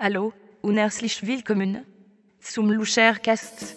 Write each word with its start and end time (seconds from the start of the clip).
Hallo 0.00 0.32
und 0.62 0.76
herzlich 0.76 1.26
willkommen 1.26 1.84
zum 2.40 2.70
Luchercast. 2.70 3.74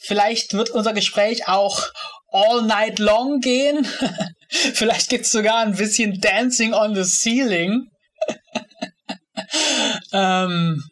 Vielleicht 0.00 0.54
wird 0.54 0.70
unser 0.70 0.92
Gespräch 0.92 1.48
auch 1.48 1.82
all 2.30 2.62
night 2.62 2.98
long 2.98 3.40
gehen. 3.40 3.86
Vielleicht 4.48 5.10
gibt 5.10 5.26
es 5.26 5.30
sogar 5.30 5.58
ein 5.58 5.76
bisschen 5.76 6.20
Dancing 6.20 6.72
on 6.72 6.94
the 6.94 7.04
Ceiling. 7.04 7.88
ähm, 10.12 10.82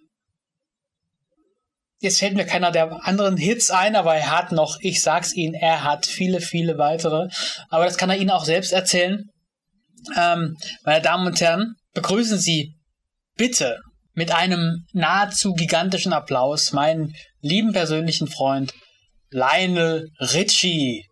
Jetzt 2.06 2.20
fällt 2.20 2.36
mir 2.36 2.46
keiner 2.46 2.70
der 2.70 3.04
anderen 3.04 3.36
Hits 3.36 3.72
ein, 3.72 3.96
aber 3.96 4.14
er 4.14 4.30
hat 4.30 4.52
noch, 4.52 4.78
ich 4.80 5.02
sag's 5.02 5.34
Ihnen, 5.34 5.54
er 5.54 5.82
hat 5.82 6.06
viele, 6.06 6.40
viele 6.40 6.78
weitere. 6.78 7.26
Aber 7.68 7.84
das 7.84 7.98
kann 7.98 8.10
er 8.10 8.16
Ihnen 8.16 8.30
auch 8.30 8.44
selbst 8.44 8.72
erzählen. 8.72 9.24
Ähm, 10.16 10.56
meine 10.84 11.02
Damen 11.02 11.26
und 11.26 11.40
Herren, 11.40 11.74
begrüßen 11.94 12.38
Sie 12.38 12.76
bitte 13.36 13.80
mit 14.12 14.30
einem 14.30 14.84
nahezu 14.92 15.52
gigantischen 15.54 16.12
Applaus 16.12 16.70
meinen 16.70 17.12
lieben 17.40 17.72
persönlichen 17.72 18.28
Freund 18.28 18.72
Lionel 19.30 20.08
Richie. 20.20 21.08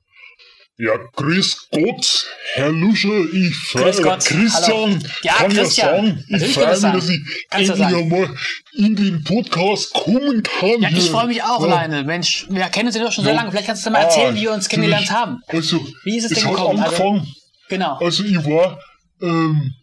Ja, 0.76 0.90
grüß 1.14 1.68
Gott, 1.70 2.26
Herr 2.54 2.72
Luscher, 2.72 3.32
ich 3.32 3.54
freue 3.54 3.92
Gott, 4.02 4.24
Christian, 4.24 4.50
hallo. 4.90 4.98
Ja, 5.22 5.32
kann 5.34 5.52
Christian, 5.52 5.86
ja 5.86 6.02
sagen, 6.02 6.24
ich 6.28 6.52
freue 6.52 6.66
mich, 6.66 6.80
das 6.80 6.80
dass 6.80 7.08
ich 7.10 7.20
Kannst 7.48 7.70
endlich 7.70 7.78
sagen. 7.78 7.94
einmal 7.96 8.30
in 8.72 8.96
den 8.96 9.22
Podcast 9.22 9.92
kommen 9.92 10.42
kann. 10.42 10.80
Ja, 10.82 10.88
ich 10.90 11.08
freue 11.10 11.28
mich 11.28 11.40
auch, 11.44 11.60
Ja. 11.64 11.82
Lionel. 11.84 12.02
Mensch, 12.02 12.46
wir 12.50 12.64
kennen 12.70 12.88
uns 12.88 12.96
ja 12.96 13.04
doch 13.04 13.12
schon 13.12 13.22
Ja. 13.24 13.30
sehr 13.30 13.36
lange. 13.36 13.52
Vielleicht 13.52 13.68
kannst 13.68 13.86
du 13.86 13.90
mal 13.90 13.98
Ah, 14.00 14.02
erzählen, 14.06 14.34
wie 14.34 14.40
wir 14.42 14.52
uns 14.52 14.68
kennengelernt 14.68 15.12
haben. 15.12 15.38
Also, 15.46 15.78
Wie 16.02 16.16
ist 16.18 16.24
es 16.24 16.32
es 16.32 16.38
denn 16.42 16.50
gekommen? 16.50 16.80
Also, 16.82 17.04
angefangen, 17.04 17.34
Genau, 17.68 17.96
also 17.98 18.24
ich 18.24 18.36
war, 18.44 18.78
ähm, 19.22 19.74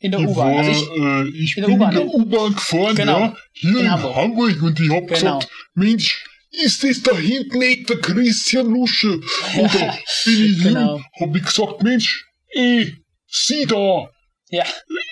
in 0.00 0.10
der 0.10 0.20
U-Bahn. 0.22 0.58
Also 0.58 0.70
ich, 0.72 0.90
äh, 0.90 1.28
ich 1.38 1.56
in 1.56 1.64
bin 1.66 1.74
in 1.74 1.78
der 1.78 1.90
ne? 1.92 2.04
U-Bahn 2.06 2.52
gefahren, 2.56 2.96
Genau. 2.96 3.20
ja, 3.20 3.36
hier 3.52 3.70
In 3.70 3.76
in, 3.78 3.90
Hamburg. 3.92 4.16
Hamburg. 4.16 4.60
und 4.62 4.80
ich 4.80 4.90
hab 4.90 5.06
Genau. 5.06 5.38
gesagt, 5.38 5.48
Mensch, 5.74 6.21
ist 6.52 6.84
das 6.84 7.02
da 7.02 7.16
hinten 7.16 7.58
nicht 7.58 7.88
der 7.88 7.98
Christian 8.00 8.66
Lusche? 8.66 9.12
Und 9.12 9.74
da 9.74 9.96
bin 10.24 10.44
ich 10.46 10.58
Genau. 10.62 10.96
hin, 10.96 11.04
hab 11.28 11.36
ich 11.36 11.44
gesagt, 11.44 11.82
Mensch, 11.82 12.24
ey, 12.50 12.94
Sie 13.26 13.64
da, 13.66 14.08
ja, 14.50 14.64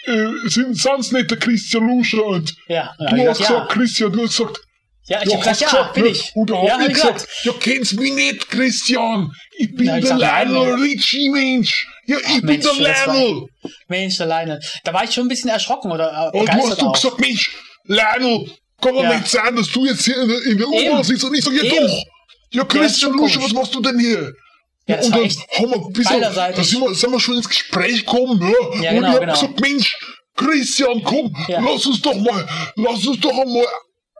äh, 0.04 0.26
sind 0.44 0.76
sonst 0.76 1.12
nicht 1.12 1.30
der 1.30 1.38
Christian 1.38 1.86
Luscher 1.88 2.24
und 2.26 2.54
ja. 2.68 2.94
Hab 2.98 3.16
du 3.16 3.28
hast 3.28 3.38
gesagt, 3.38 3.38
gesagt, 3.38 3.72
Christian, 3.72 4.12
du 4.12 4.22
hast 4.24 4.36
gesagt, 4.36 4.60
ja. 5.06 5.16
Ja, 5.16 5.22
ich 5.24 5.30
ja, 5.32 5.36
hab 5.38 5.42
gesagt, 5.42 5.60
ja, 5.60 5.68
gesagt, 5.68 5.94
bin 5.94 6.02
ne? 6.04 6.08
ich. 6.10 6.30
Und 6.34 6.50
da 6.50 6.54
hab 6.56 6.64
ja, 6.68 6.74
ich 6.76 6.82
hab 6.82 6.88
gesagt, 6.92 7.14
gesagt. 7.14 7.44
ja, 7.44 7.52
kennst 7.58 7.98
mich 7.98 8.12
nicht, 8.12 8.48
Christian. 8.50 9.32
Ich 9.58 9.74
bin 9.74 9.86
Ja, 9.86 9.96
ich 9.96 10.04
der 10.04 10.16
nein, 10.18 10.48
Lionel 10.52 10.76
ne? 10.76 10.82
Richie, 10.84 11.30
Mensch. 11.30 11.88
Ja, 12.06 12.18
ich 12.18 12.36
bin 12.42 12.44
Mensch, 12.46 12.64
der 12.64 12.76
war- 13.06 13.14
Lionel. 13.16 13.46
Mensch, 13.88 14.20
alleine. 14.20 14.60
Da 14.84 14.92
war 14.92 15.02
ich 15.04 15.10
schon 15.12 15.24
ein 15.24 15.28
bisschen 15.28 15.50
erschrocken 15.50 15.90
oder 15.90 16.30
äh, 16.32 16.38
Und 16.38 16.46
du 16.46 16.52
hast 16.52 16.82
auch. 16.82 16.92
gesagt, 16.92 17.18
Mensch, 17.20 17.56
Lionel, 17.84 18.50
kann 18.80 18.94
doch 18.94 19.02
Ja. 19.02 19.16
nicht 19.16 19.28
sein, 19.28 19.54
dass 19.56 19.68
du 19.70 19.84
jetzt 19.86 20.04
hier 20.04 20.16
in 20.22 20.28
der, 20.28 20.42
in. 20.44 20.64
U-Bahn 20.64 21.04
sitzt 21.04 21.24
und 21.24 21.34
ich 21.36 21.44
sag, 21.44 21.52
ja 21.54 21.62
Eben. 21.62 21.86
doch. 21.86 22.04
Ja, 22.52 22.64
Christian 22.64 23.12
schon 23.12 23.20
Luscher, 23.20 23.42
was 23.42 23.52
machst 23.52 23.74
du 23.74 23.80
denn 23.80 23.98
hier? 23.98 24.32
Ja, 24.86 24.96
das 24.96 25.06
und 25.06 25.14
dann 25.14 25.22
haben 25.22 25.70
wir 25.70 25.76
ein 25.86 25.92
bisschen, 25.92 26.20
da 26.20 26.62
sind 26.64 26.80
wir, 26.80 26.94
sind 26.94 27.12
wir 27.12 27.20
schon 27.20 27.36
ins 27.36 27.48
Gespräch 27.48 28.04
gekommen, 28.04 28.40
ja. 28.42 28.82
Ja, 28.82 28.90
und 28.90 28.96
genau, 28.96 29.08
ich 29.08 29.14
hab 29.14 29.20
genau. 29.20 29.32
gesagt, 29.34 29.60
Mensch, 29.60 29.96
Christian, 30.36 31.02
komm, 31.04 31.36
Ja. 31.48 31.60
lass 31.60 31.86
uns 31.86 32.00
doch 32.02 32.14
mal, 32.16 32.48
lass 32.76 33.06
uns 33.06 33.20
doch 33.20 33.30
einmal 33.38 33.66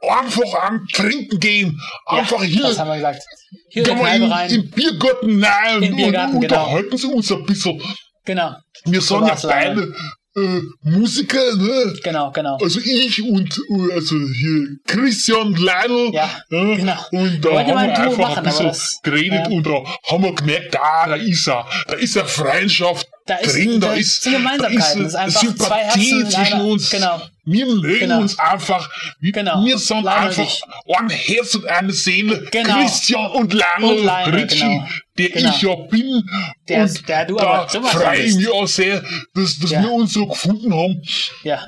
einfach 0.09 0.53
am 0.63 0.87
Trinken 0.93 1.39
gehen. 1.39 1.79
Einfach 2.05 2.39
ja, 2.41 2.45
hier, 2.45 2.61
Das 2.63 2.79
haben 2.79 2.87
wir 2.89 2.95
gesagt. 2.95 3.21
Hier 3.69 3.83
in 3.87 3.95
gehen 3.95 3.99
wir 4.05 4.13
in, 4.15 4.23
rein. 4.31 4.49
im 4.51 4.69
Biergarten 4.71 5.43
rein 5.43 5.83
Im 5.83 5.95
Biergarten, 5.95 6.35
und 6.35 6.41
genau. 6.41 6.63
unterhalten 6.63 6.97
sie 6.97 7.07
uns 7.07 7.31
ein 7.31 7.45
bisschen. 7.45 7.81
genau, 8.25 8.55
Wir 8.85 9.01
sind 9.01 9.21
ja 9.21 9.27
war's 9.29 9.43
leider. 9.43 9.75
beide 9.75 9.95
äh, 10.35 10.61
Musiker, 10.83 11.55
ne? 11.55 11.93
genau, 12.03 12.31
genau. 12.31 12.57
Also 12.61 12.79
ich 12.79 13.21
und 13.23 13.57
äh, 13.69 13.93
also 13.93 14.15
hier 14.15 14.67
Christian 14.87 15.53
Lionel. 15.55 16.13
Ja, 16.13 16.29
genau. 16.49 16.97
Und 17.11 17.41
da 17.43 17.49
Wir 17.49 17.55
wollten 17.55 17.71
haben 17.71 17.87
wir 17.87 17.99
einfach 17.99 18.17
machen, 18.17 18.37
ein 18.39 18.43
bisschen 18.45 18.67
das- 18.67 18.99
geredet 19.03 19.47
ja. 19.47 19.55
und 19.55 19.65
da 19.65 19.83
haben 20.09 20.23
wir 20.23 20.33
gemerkt, 20.35 20.77
ah, 20.79 21.07
da 21.07 21.15
ist 21.15 21.47
er. 21.47 21.65
Da 21.87 21.93
ist 21.95 22.15
er 22.15 22.25
Freundschaft 22.25 23.07
Da 23.25 23.35
ist- 23.35 23.55
drin, 23.55 23.79
da, 23.79 23.87
da 23.87 23.93
ist, 23.95 24.23
sind 24.23 24.33
Gemeinsamkeiten. 24.33 24.79
da 24.99 25.03
Das 25.03 25.07
ist 25.13 25.15
einfach 25.15 25.41
Sympathie 25.41 25.67
zwei 25.67 25.83
Herzen 25.83 26.29
zwischen 26.29 26.53
einer- 26.53 26.65
uns. 26.65 26.89
genau. 26.89 27.21
Wir 27.43 27.65
mögen 27.65 27.99
Genau. 27.99 28.19
uns 28.21 28.37
einfach. 28.37 28.89
Wir, 29.19 29.31
Genau. 29.31 29.65
wir 29.65 29.77
sind 29.77 30.05
Lionel 30.05 30.07
einfach 30.07 30.53
ein 30.97 31.09
Herz 31.09 31.55
und 31.55 31.65
eine 31.65 31.91
Seele. 31.91 32.47
Genau. 32.51 32.75
Christian 32.81 33.31
und 33.31 33.53
Lionel, 33.53 34.07
Und 34.27 34.33
Ritchie, 34.35 34.59
genau. 34.59 34.87
der 35.17 35.29
Genau. 35.29 35.49
ich 35.55 35.61
ja 35.63 35.75
bin. 35.75 36.23
Der- 36.69 36.83
und 36.83 37.09
der 37.09 37.25
du 37.25 37.35
da 37.37 37.43
aber 37.63 37.67
freue 37.87 38.19
ich 38.21 38.35
mich 38.35 38.49
auch 38.51 38.67
sehr, 38.67 39.03
dass, 39.33 39.57
dass 39.57 39.71
Ja. 39.71 39.81
wir 39.81 39.91
uns 39.91 40.13
so 40.13 40.27
gefunden 40.27 40.71
haben. 40.73 41.01
Ja. 41.43 41.65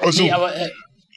Also, 0.00 0.22
Nee, 0.22 0.30
aber 0.32 0.54
äh, 0.54 0.70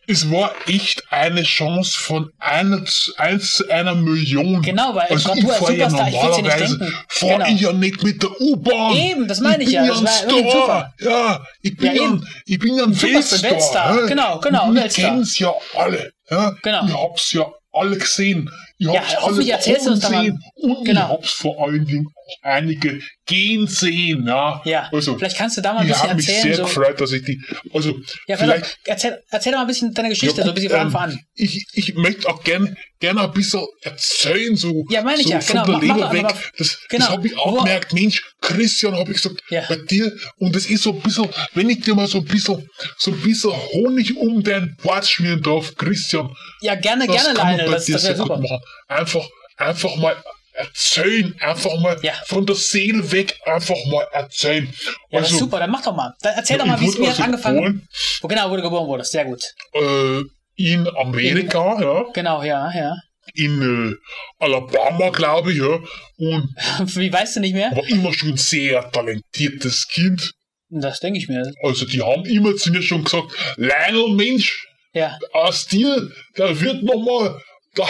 es 0.07 0.29
war 0.31 0.51
echt 0.67 1.03
eine 1.11 1.43
Chance 1.43 1.97
von 1.99 2.31
einer 2.39 2.83
zu, 2.85 3.11
eins 3.17 3.53
zu 3.53 3.69
einer 3.69 3.95
Million. 3.95 4.61
Genau, 4.61 4.93
weil 4.95 5.07
also 5.07 5.33
ich 5.35 5.41
du 5.45 5.49
als 5.51 5.59
fahr 5.59 5.71
ja 5.71 5.87
ich 5.87 5.91
normalerweise 5.93 6.77
denken. 6.79 6.95
fahr 7.07 7.29
Genau. 7.37 7.45
ich 7.49 7.61
ja 7.61 7.73
nicht 7.73 8.03
mit 8.03 8.21
der 8.23 8.41
U-Bahn. 8.41 8.95
Eben, 8.95 9.27
das 9.27 9.39
meine 9.39 9.63
ich 9.63 9.69
bin 9.69 9.75
ja, 9.75 9.87
das 9.87 10.03
war 10.03 10.09
Star. 10.11 10.93
Ja, 10.99 11.45
ich 11.61 11.77
bin 11.77 11.95
Ja, 11.95 12.03
ein, 12.03 12.27
ich 12.45 12.59
bin 12.59 12.75
ja 12.75 12.83
ein 12.83 13.01
Weltstar. 13.01 13.51
Weltstar. 13.51 13.99
ja. 14.01 14.05
Genau, 14.07 14.39
genau, 14.39 14.67
Und 14.67 14.75
wir 14.75 14.81
Weltstar. 14.83 15.05
kennen's 15.11 15.39
ja 15.39 15.53
alle. 15.75 16.11
Ja. 16.29 16.55
Genau. 16.61 16.85
Ich 16.85 16.93
hab's 16.93 17.31
ja 17.33 17.45
alle 17.73 17.97
gesehen. 17.97 18.49
Ich 18.79 18.87
Ja, 18.87 18.95
hab's 19.01 19.21
hoffentlich 19.21 19.49
erzählst 19.49 19.85
du 19.85 19.91
uns 19.91 19.99
da 20.01 20.09
mal- 20.09 20.19
gesehen 20.25 20.43
Und 20.55 20.83
Genau. 20.85 21.01
ich 21.05 21.09
hab's 21.09 21.31
vor 21.31 21.63
allen 21.63 21.85
Dingen 21.85 22.07
einige 22.41 23.01
gehen 23.25 23.67
sehen, 23.67 24.25
ja. 24.27 24.61
Ja, 24.65 24.89
Also, 24.91 25.17
vielleicht 25.17 25.37
kannst 25.37 25.57
du 25.57 25.61
da 25.61 25.73
mal 25.73 25.79
ein 25.81 25.85
ich 25.87 25.93
bisschen 25.93 26.07
habe 26.09 26.15
mich 26.15 26.27
erzählen. 26.27 26.43
sehr 26.43 26.55
So. 26.57 26.63
gefreut, 26.63 26.99
dass 27.01 27.11
ich 27.11 27.23
die, 27.23 27.41
also, 27.73 27.97
Ja, 28.27 28.37
vielleicht, 28.37 28.77
erzähl, 28.85 29.21
erzähl 29.29 29.51
doch 29.53 29.59
mal 29.59 29.63
ein 29.65 29.67
bisschen 29.67 29.93
deine 29.93 30.09
Geschichte, 30.09 30.37
Ja, 30.39 30.43
so 30.45 30.49
ein 30.51 30.55
bisschen 30.55 30.69
von 30.71 30.79
ähm, 30.79 30.85
Anfang 30.87 31.01
an. 31.11 31.19
ich, 31.35 31.65
ich 31.73 31.93
möchte 31.95 32.27
auch 32.29 32.43
gerne 32.43 32.75
gerne 32.99 33.21
ein 33.21 33.31
bisschen 33.31 33.65
erzählen, 33.81 34.55
so, 34.55 34.85
Ja, 34.89 35.01
meine 35.01 35.19
ich 35.21 35.27
so 35.27 35.33
ja, 35.33 35.41
von 35.41 35.63
genau. 35.63 35.79
der 35.79 35.87
Mach- 35.87 35.97
mach 35.97 36.13
Leber 36.13 36.13
weg. 36.13 36.25
einfach- 36.25 36.51
Das, 36.57 36.79
genau. 36.87 37.05
das 37.05 37.09
habe 37.15 37.27
ich 37.27 37.37
auch 37.37 37.51
Wo- 37.53 37.57
gemerkt. 37.59 37.93
Mensch, 37.93 38.23
Christian, 38.41 38.95
habe 38.95 39.11
ich 39.11 39.21
gesagt, 39.21 39.41
Ja. 39.49 39.63
bei 39.67 39.75
dir, 39.77 40.11
und 40.37 40.55
das 40.55 40.65
ist 40.67 40.83
so 40.83 40.91
ein 40.93 40.99
bisschen, 41.01 41.27
wenn 41.55 41.69
ich 41.69 41.79
dir 41.81 41.95
mal 41.95 42.07
so 42.07 42.19
ein 42.19 42.25
bisschen, 42.25 42.67
so 42.99 43.11
ein 43.11 43.21
bisschen 43.21 43.51
Honig 43.73 44.15
um 44.17 44.43
dein 44.43 44.75
Bart 44.83 45.07
schmieren 45.07 45.41
darf, 45.41 45.73
Christian, 45.75 46.29
Ja, 46.61 46.75
gerne, 46.75 47.07
gerne, 47.07 47.33
Leine. 47.33 47.65
Das, 47.65 47.85
das 47.87 48.03
wäre 48.03 48.15
super. 48.17 48.39
Einfach, 48.87 49.27
einfach 49.57 49.95
mal 49.95 50.15
erzählen, 50.61 51.35
einfach 51.39 51.79
mal 51.79 51.97
Ja. 52.03 52.13
von 52.25 52.45
der 52.45 52.55
Seele 52.55 53.11
weg, 53.11 53.39
einfach 53.45 53.75
mal 53.91 54.05
erzählen. 54.13 54.65
Ja, 55.09 55.19
das 55.19 55.27
ist 55.29 55.33
Also, 55.33 55.45
super, 55.45 55.59
dann 55.59 55.71
mach 55.71 55.83
doch 55.83 55.95
mal. 55.95 56.13
Dann 56.21 56.33
erzähl 56.35 56.57
doch 56.57 56.65
ich 56.65 56.71
mal, 56.71 56.81
wie 56.81 56.87
es 56.87 56.97
mir 56.97 57.07
also 57.07 57.19
hat 57.19 57.25
angefangen 57.25 57.57
geboren, 57.57 57.87
Wo 58.21 58.27
genau, 58.27 58.49
wo 58.51 58.55
du 58.55 58.61
geboren 58.61 58.87
wurdest. 58.87 59.11
Sehr 59.11 59.25
gut. 59.25 59.41
äh, 59.73 60.21
in 60.55 60.87
Amerika, 60.97 61.81
ja, 61.81 62.03
Genau, 62.13 62.43
ja, 62.43 62.71
ja. 62.75 62.95
in 63.33 63.61
äh, 63.93 64.43
Alabama, 64.43 65.09
glaube 65.09 65.51
ich, 65.51 65.57
ja, 65.59 65.79
und 66.17 66.49
Wie 66.97 67.11
weißt 67.11 67.35
du 67.35 67.39
nicht 67.39 67.53
mehr? 67.53 67.71
war 67.71 67.87
immer 67.87 68.13
schon 68.13 68.29
ein 68.31 68.37
sehr 68.37 68.89
talentiertes 68.91 69.87
Kind. 69.87 70.31
Das 70.69 70.99
denke 70.99 71.19
ich 71.19 71.27
mir. 71.27 71.43
Also 71.63 71.85
die 71.85 72.01
haben 72.01 72.25
immer 72.25 72.55
zu 72.55 72.71
mir 72.71 72.81
schon 72.81 73.03
gesagt, 73.03 73.27
Lionel, 73.57 74.15
Mensch, 74.15 74.65
Ja, 74.93 75.17
aus 75.33 75.65
dir, 75.67 76.09
da 76.35 76.59
wird 76.61 76.83
noch 76.83 77.01
mal, 77.01 77.41
da, 77.75 77.87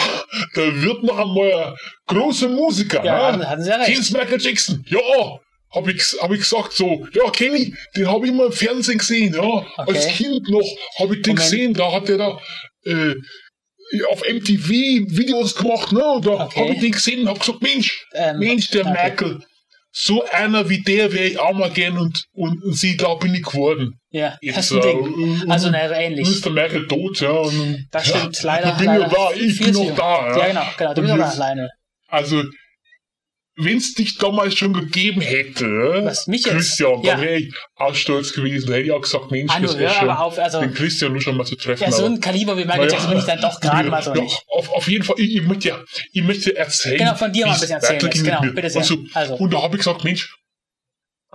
da 0.54 0.82
wird 0.82 1.02
noch 1.02 1.18
einmal 1.18 1.52
ein 1.66 1.74
großer 2.06 2.48
Musiker. 2.48 3.04
Ja, 3.04 3.36
ne? 3.36 3.48
hatten- 3.48 3.62
sie 3.62 3.70
ja 3.70 3.76
recht. 3.76 4.10
Du 4.10 4.16
Michael 4.18 4.40
Jackson? 4.40 4.84
Ja, 4.88 4.98
hab 5.74 5.88
ich, 5.88 6.02
hab 6.20 6.30
ich 6.30 6.40
gesagt 6.40 6.72
so. 6.74 7.06
Ja, 7.14 7.30
kenn 7.30 7.54
ich, 7.54 7.72
den 7.96 8.08
habe 8.08 8.26
ich 8.26 8.32
immer 8.32 8.46
im 8.46 8.52
Fernsehen 8.52 8.98
gesehen. 8.98 9.34
Ja, 9.34 9.66
als 9.76 10.06
Kind 10.08 10.48
noch 10.48 10.66
habe 10.98 11.16
ich 11.16 11.22
den 11.22 11.34
Moment. 11.34 11.38
gesehen. 11.38 11.74
Da 11.74 11.92
hat 11.92 12.08
er 12.08 12.18
da 12.18 12.38
äh, 12.84 13.14
auf 14.10 14.22
MTV 14.22 14.68
Videos 14.70 15.54
gemacht. 15.54 15.92
Ne? 15.92 16.04
Und 16.04 16.26
da 16.26 16.44
Okay. 16.44 16.60
habe 16.60 16.74
ich 16.74 16.80
den 16.80 16.92
gesehen 16.92 17.20
und 17.22 17.28
habe 17.28 17.38
gesagt, 17.40 17.62
Mensch, 17.62 18.06
Ähm, 18.14 18.38
Mensch, 18.38 18.70
der 18.70 18.86
okay. 18.86 18.92
Michael, 19.10 19.40
so 19.94 20.24
einer 20.30 20.68
wie 20.70 20.80
der 20.82 21.12
wäre 21.12 21.24
ich 21.26 21.38
auch 21.38 21.52
mal 21.52 21.70
gern 21.70 21.98
und, 21.98 22.24
und, 22.32 22.62
und 22.64 22.72
sie, 22.74 22.96
da 22.96 23.14
bin 23.14 23.34
ich 23.34 23.42
geworden. 23.42 23.98
ja, 24.10 24.38
Jetzt, 24.40 24.56
das 24.56 24.70
ist 24.70 24.72
ein 24.72 24.78
äh, 24.78 24.82
Ding. 24.92 24.98
und- 25.42 25.50
Also, 25.50 25.66
und- 25.68 25.72
na, 25.74 25.88
so 25.88 25.94
Nun 25.94 26.00
ähnlich. 26.00 26.40
der 26.40 26.52
Merkel 26.52 26.86
tot, 26.88 27.20
ja. 27.20 27.30
Und, 27.30 27.86
Das 27.90 28.08
ja, 28.08 28.16
stimmt, 28.18 28.42
leider. 28.42 28.68
Ich 28.70 28.76
bin 28.78 28.86
leider 28.86 29.02
ja 29.02 29.08
da, 29.08 29.30
ich 29.36 29.58
bin 29.60 29.74
noch 29.74 29.94
da. 29.94 30.30
Ja, 30.30 30.38
Ja, 30.38 30.46
genau, 30.48 30.64
genau. 30.78 30.94
Du 30.94 31.02
bist 31.02 31.14
noch 31.14 31.24
jetzt- 31.26 31.36
alleine. 31.40 31.68
Also, 32.08 32.42
wenn 33.56 33.76
es 33.76 33.92
dich 33.94 34.16
damals 34.16 34.54
schon 34.54 34.72
gegeben 34.72 35.20
hätte, 35.20 35.66
Was, 36.04 36.26
mich 36.26 36.44
jetzt? 36.44 36.54
Christian, 36.54 37.02
Ja. 37.02 37.12
dann 37.14 37.22
wäre 37.22 37.36
ich 37.38 37.54
auch 37.76 37.94
stolz 37.94 38.32
gewesen. 38.32 38.66
Da 38.66 38.72
hätte 38.74 38.86
ich 38.86 38.92
auch 38.92 39.00
gesagt, 39.02 39.30
Mensch, 39.30 39.52
Ah, 39.54 39.58
nur 39.60 39.68
das 39.68 39.78
wäre 39.78 39.92
schön, 39.92 40.08
auf, 40.08 40.38
also- 40.38 40.60
den 40.60 40.72
Christian 40.72 41.12
nur 41.12 41.20
schon 41.20 41.36
mal 41.36 41.44
zu 41.44 41.56
treffen. 41.56 41.82
Ja, 41.82 41.92
so 41.92 42.06
ein 42.06 42.18
Kaliber 42.20 42.56
wie 42.56 42.64
Michael 42.64 42.86
Naja. 42.86 42.92
Jackson 42.92 43.10
bin 43.10 43.18
ich 43.18 43.24
dann 43.24 43.40
doch 43.40 43.60
gerade 43.60 43.88
mal 43.90 44.02
so 44.02 44.14
ja, 44.14 44.22
nicht. 44.22 44.42
Auf, 44.48 44.70
auf 44.70 44.88
jeden 44.88 45.04
Fall, 45.04 45.16
ich, 45.18 45.36
ich, 45.36 45.42
möchte, 45.42 45.68
ja, 45.68 45.84
ich 46.12 46.22
möchte 46.22 46.56
erzählen. 46.56 46.98
Genau, 46.98 47.14
von 47.14 47.30
dir 47.32 47.46
mal 47.46 47.52
ein 47.54 47.60
bisschen 47.60 47.74
erzählen 47.76 48.00
jetzt. 48.00 48.16
mit 48.16 48.24
Genau, 48.24 48.40
bitte 48.54 48.70
sehr. 48.70 48.80
Also, 48.80 48.96
Also. 49.12 49.34
Und 49.34 49.52
da 49.52 49.62
habe 49.62 49.76
ich 49.76 49.78
gesagt, 49.84 50.02
Mensch, 50.04 50.34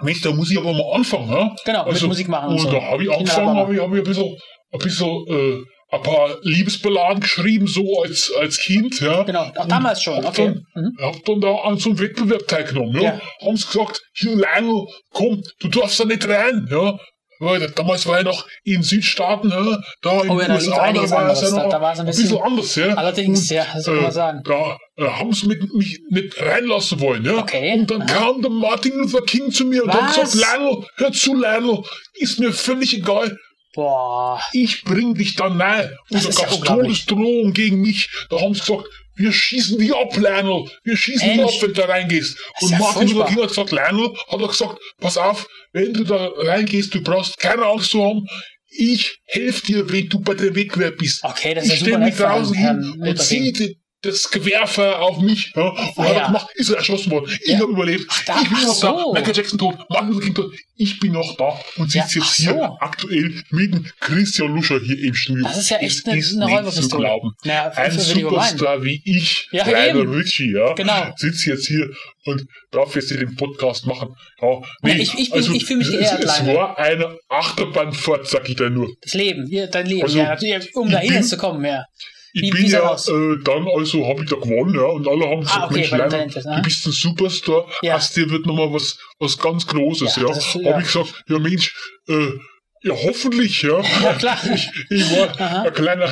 Mensch, 0.02 0.22
da 0.22 0.32
muss 0.32 0.52
ich 0.52 0.58
aber 0.58 0.74
mal 0.74 0.94
anfangen. 0.96 1.30
Ne? 1.30 1.56
Genau, 1.66 1.86
mit 1.86 1.94
also, 1.94 2.08
Musik 2.08 2.28
machen 2.28 2.50
und 2.50 2.56
Und 2.56 2.62
so. 2.62 2.72
da 2.72 2.82
habe 2.82 3.04
ich 3.04 3.12
angefangen, 3.12 3.58
habe 3.58 3.74
ich, 3.76 3.80
hab 3.82 3.92
ich 3.92 3.98
ein 4.00 4.04
bisschen, 4.04 4.38
ein 4.74 4.80
bisschen 4.80 5.26
äh, 5.28 5.64
ein 5.90 6.02
paar 6.02 6.38
Liebesballaden 6.42 7.22
geschrieben, 7.22 7.66
so 7.68 8.02
als, 8.02 8.32
als 8.40 8.58
Kind. 8.60 9.00
Ja. 9.00 9.24
Genau, 9.24 9.44
auch 9.56 9.64
Und 9.64 9.72
damals 9.72 10.04
schon, 10.04 10.18
hab 10.18 10.28
okay. 10.28 10.48
Dann, 10.74 10.84
Mhm. 10.84 10.98
Hab 11.02 11.24
dann 11.26 11.42
da 11.42 11.56
an 11.56 11.78
so 11.78 11.90
einem 11.92 12.00
Wettbewerb 12.00 12.48
teilgenommen. 12.48 12.96
Ja. 12.96 13.02
Ja. 13.04 13.22
Haben 13.46 13.56
sie 13.58 13.68
gesagt, 13.68 14.02
hier 14.14 14.36
Lionel, 14.36 14.86
komm, 15.12 15.42
du 15.60 15.68
darfst 15.70 16.00
da 16.00 16.06
nicht 16.06 16.28
rein. 16.28 16.68
Ja. 16.70 16.98
Weil 17.40 17.70
damals 17.70 18.08
war 18.08 18.18
ich 18.18 18.26
noch 18.26 18.48
in 18.64 18.82
Südstaaten, 18.82 19.52
ja, 19.52 19.80
da 20.02 20.24
in 20.24 20.30
Oh 20.32 20.42
ja, 20.42 20.56
USA, 20.56 20.92
da 20.92 21.10
war 21.12 21.32
es 21.32 21.42
ja 21.42 21.50
noch 21.52 21.70
Da- 21.70 21.78
da 21.80 21.92
ein 21.92 22.06
bisschen- 22.08 22.42
anders. 22.42 22.76
Ja. 22.76 22.96
Allerdings, 22.96 23.42
Und, 23.42 23.50
ja, 23.52 23.66
das 23.76 23.86
kann 23.86 24.02
man 24.02 24.12
sagen. 24.12 24.42
Da 24.44 24.78
äh, 24.98 25.08
haben 25.08 25.32
sie 25.34 25.46
mit, 25.46 25.72
mich 25.76 26.00
nicht 26.10 26.42
reinlassen 26.42 27.00
wollen. 27.00 27.24
Ja. 27.24 27.38
Okay. 27.38 27.74
Und 27.80 27.92
dann 27.92 28.08
kam 28.08 28.42
der 28.42 28.50
Martin 28.50 28.94
Luther 28.98 29.22
King 29.22 29.52
zu 29.52 29.66
mir 29.66 29.84
und 29.84 29.94
hat 29.94 30.16
gesagt, 30.20 30.34
Lionel, 30.34 30.84
hör 30.96 31.12
zu, 31.12 31.36
Lionel, 31.36 31.84
ist 32.16 32.40
mir 32.40 32.52
völlig 32.52 32.96
egal, 32.98 33.38
Boah. 33.78 34.42
ich 34.54 34.84
bring 34.84 35.14
dich 35.14 35.36
dann 35.36 35.58
nahe. 35.58 35.96
Das 36.10 36.26
Und 36.26 36.36
da 36.36 36.42
gab 36.42 36.52
es. 36.52 36.60
Todesdrohungen 36.62 37.54
gegen 37.54 37.80
mich. 37.82 38.10
Da 38.32 38.42
haben 38.42 38.56
sie 38.56 38.62
gesagt, 38.62 38.86
wir 39.16 39.32
schießen 39.32 39.78
dich 39.78 39.94
ab, 39.96 40.16
Lionel. 40.18 40.66
Wir 40.84 40.98
schießen 40.98 41.34
dich 41.34 41.44
ab, 41.44 41.52
wenn 41.62 41.74
du 41.74 41.82
da 41.82 41.86
reingehst. 41.86 42.38
Und 42.62 42.72
ja 42.72 42.80
Martin 42.80 43.08
Luther. 43.10 43.26
King 43.28 43.42
hat 43.44 43.50
gesagt, 43.50 43.72
Lionel, 43.72 44.14
hat 44.30 44.42
er 44.42 44.48
gesagt, 44.48 44.80
pass 45.00 45.18
auf, 45.18 45.48
wenn 45.74 45.94
du 45.94 46.04
da 46.04 46.28
reingehst, 46.38 46.94
du 46.96 47.02
brauchst 47.04 47.38
keine 47.38 47.66
Angst 47.68 47.92
zu 47.92 48.04
haben. 48.04 48.26
Ich 48.70 49.20
helfe 49.26 49.66
dir, 49.68 49.92
wenn 49.92 50.10
du 50.10 50.20
bei 50.22 50.34
der 50.34 50.56
Wegwehr 50.56 50.92
bist. 50.92 51.24
Okay, 51.24 51.54
das 51.54 51.66
ist 51.66 51.74
ich 51.74 51.80
ja 51.82 51.86
super 51.86 51.92
stelle 51.98 52.06
mich 52.06 52.16
draußen 52.16 52.56
hin 52.56 52.96
und 53.00 53.20
ziehe 53.22 53.54
die- 53.54 53.78
das 54.02 54.30
Gewehrfeuer 54.30 55.00
auf 55.00 55.20
mich. 55.20 55.52
Ja. 55.56 55.70
Und 55.70 55.78
Ah, 55.80 56.04
hat 56.04 56.16
ja. 56.16 56.26
gemacht, 56.28 56.48
ist 56.56 56.70
er 56.70 56.78
erschossen 56.78 57.12
worden. 57.12 57.32
Ich 57.44 57.48
Ja. 57.54 57.60
habe 57.60 57.72
überlebt. 57.72 58.06
da- 58.28 58.42
ich 58.42 58.50
bin 58.50 58.58
noch 58.64 58.80
da. 58.80 59.00
so. 59.00 59.14
Michael 59.14 59.36
Jackson 59.36 59.58
tot. 59.60 59.76
Martin 59.90 60.10
Luther 60.10 60.22
King 60.26 60.36
tot. 60.36 60.54
Ich 60.76 61.00
bin 61.00 61.12
noch 61.14 61.36
da 61.38 61.60
und 61.78 61.92
Ja, 61.94 62.04
sitze 62.04 62.20
jetzt 62.20 62.28
ach 62.30 62.36
hier 62.36 62.50
so. 62.54 62.78
aktuell 62.80 63.44
mit 63.50 64.00
Christian 64.00 64.54
Luscher 64.56 64.80
hier 64.80 65.00
im 65.00 65.14
Studio. 65.16 65.44
Das 65.46 65.58
ist 65.58 65.70
ja 65.70 65.78
echt 65.78 66.06
eine- 66.06 66.14
eine 66.14 66.22
nicht 66.22 66.40
Räuberpistole. 66.42 66.88
zu 66.90 66.98
glauben. 66.98 67.32
Naja, 67.44 67.70
Ein. 67.76 67.92
Superstar 68.00 68.84
wie 68.84 69.02
ich, 69.04 69.48
Ja, 69.52 69.64
kleiner 69.64 70.02
eben. 70.02 70.14
Richie, 70.14 70.54
ja, 70.54 70.74
Genau. 70.74 71.14
sitze 71.16 71.50
jetzt 71.52 71.66
hier 71.68 71.90
und 72.26 72.46
darf 72.72 72.94
jetzt 72.96 73.08
hier 73.10 73.18
den 73.18 73.36
Podcast 73.36 73.88
machen. 73.88 74.16
Ja, 74.42 74.62
Ja, 74.84 74.94
ich- 74.96 75.18
ich 75.18 75.32
bin- 75.32 75.54
ich 75.56 75.66
fühl 75.66 75.78
mich 75.78 75.90
geehrt, 75.90 76.24
Es, 76.24 76.40
es 76.40 76.46
war 76.46 76.78
eine 76.78 77.18
Achterbahnfahrt, 77.30 78.28
sag 78.28 78.48
ich 78.48 78.56
da 78.56 78.70
nur. 78.70 78.90
Das 79.02 79.14
Leben, 79.16 79.48
ja, 79.50 79.66
dein 79.68 79.88
Leben, 79.88 80.04
Also, 80.04 80.20
ja, 80.20 80.38
um 80.76 80.88
ich 80.88 80.94
dahin 80.94 81.08
bin- 81.10 81.18
jetzt 81.18 81.30
zu 81.30 81.38
kommen, 81.38 81.66
ja. 81.66 81.84
Ich 82.42 82.52
bin 82.52 82.66
ja 82.68 82.94
äh, 82.94 83.38
dann, 83.44 83.68
also 83.68 84.08
habe 84.08 84.24
ich 84.24 84.30
da 84.30 84.36
gewonnen, 84.36 84.76
ja, 84.76 84.86
und 84.86 85.08
alle 85.08 85.28
haben 85.30 85.42
gesagt, 85.42 85.66
okay, 85.66 85.74
Mensch, 85.76 85.92
Leiner, 85.92 86.10
Talentes, 86.10 86.46
ne? 86.46 86.56
du 86.58 86.62
bist 86.62 86.86
ein 86.86 86.92
Superstar, 86.92 87.66
Ja. 87.82 87.96
aus 87.96 88.12
dir 88.12 88.30
wird 88.30 88.46
nochmal 88.46 88.72
was, 88.74 88.98
was 89.20 89.38
ganz 89.38 89.66
Großes, 89.68 90.16
Ja, 90.18 90.24
ja. 90.24 90.30
Habe 90.36 90.64
ja. 90.64 90.78
ich 90.80 90.86
gesagt, 90.86 91.24
ja 91.28 91.40
Mensch, 91.40 91.74
äh, 92.08 92.30
ja 92.84 92.94
hoffentlich, 92.94 93.62
ja. 93.64 93.82
Ja, 94.04 94.14
klar. 94.14 94.38
Ich, 94.54 94.70
ich 94.90 95.12
war 95.18 95.30
Aha. 95.42 95.62
ein 95.64 95.74
kleiner 95.74 96.10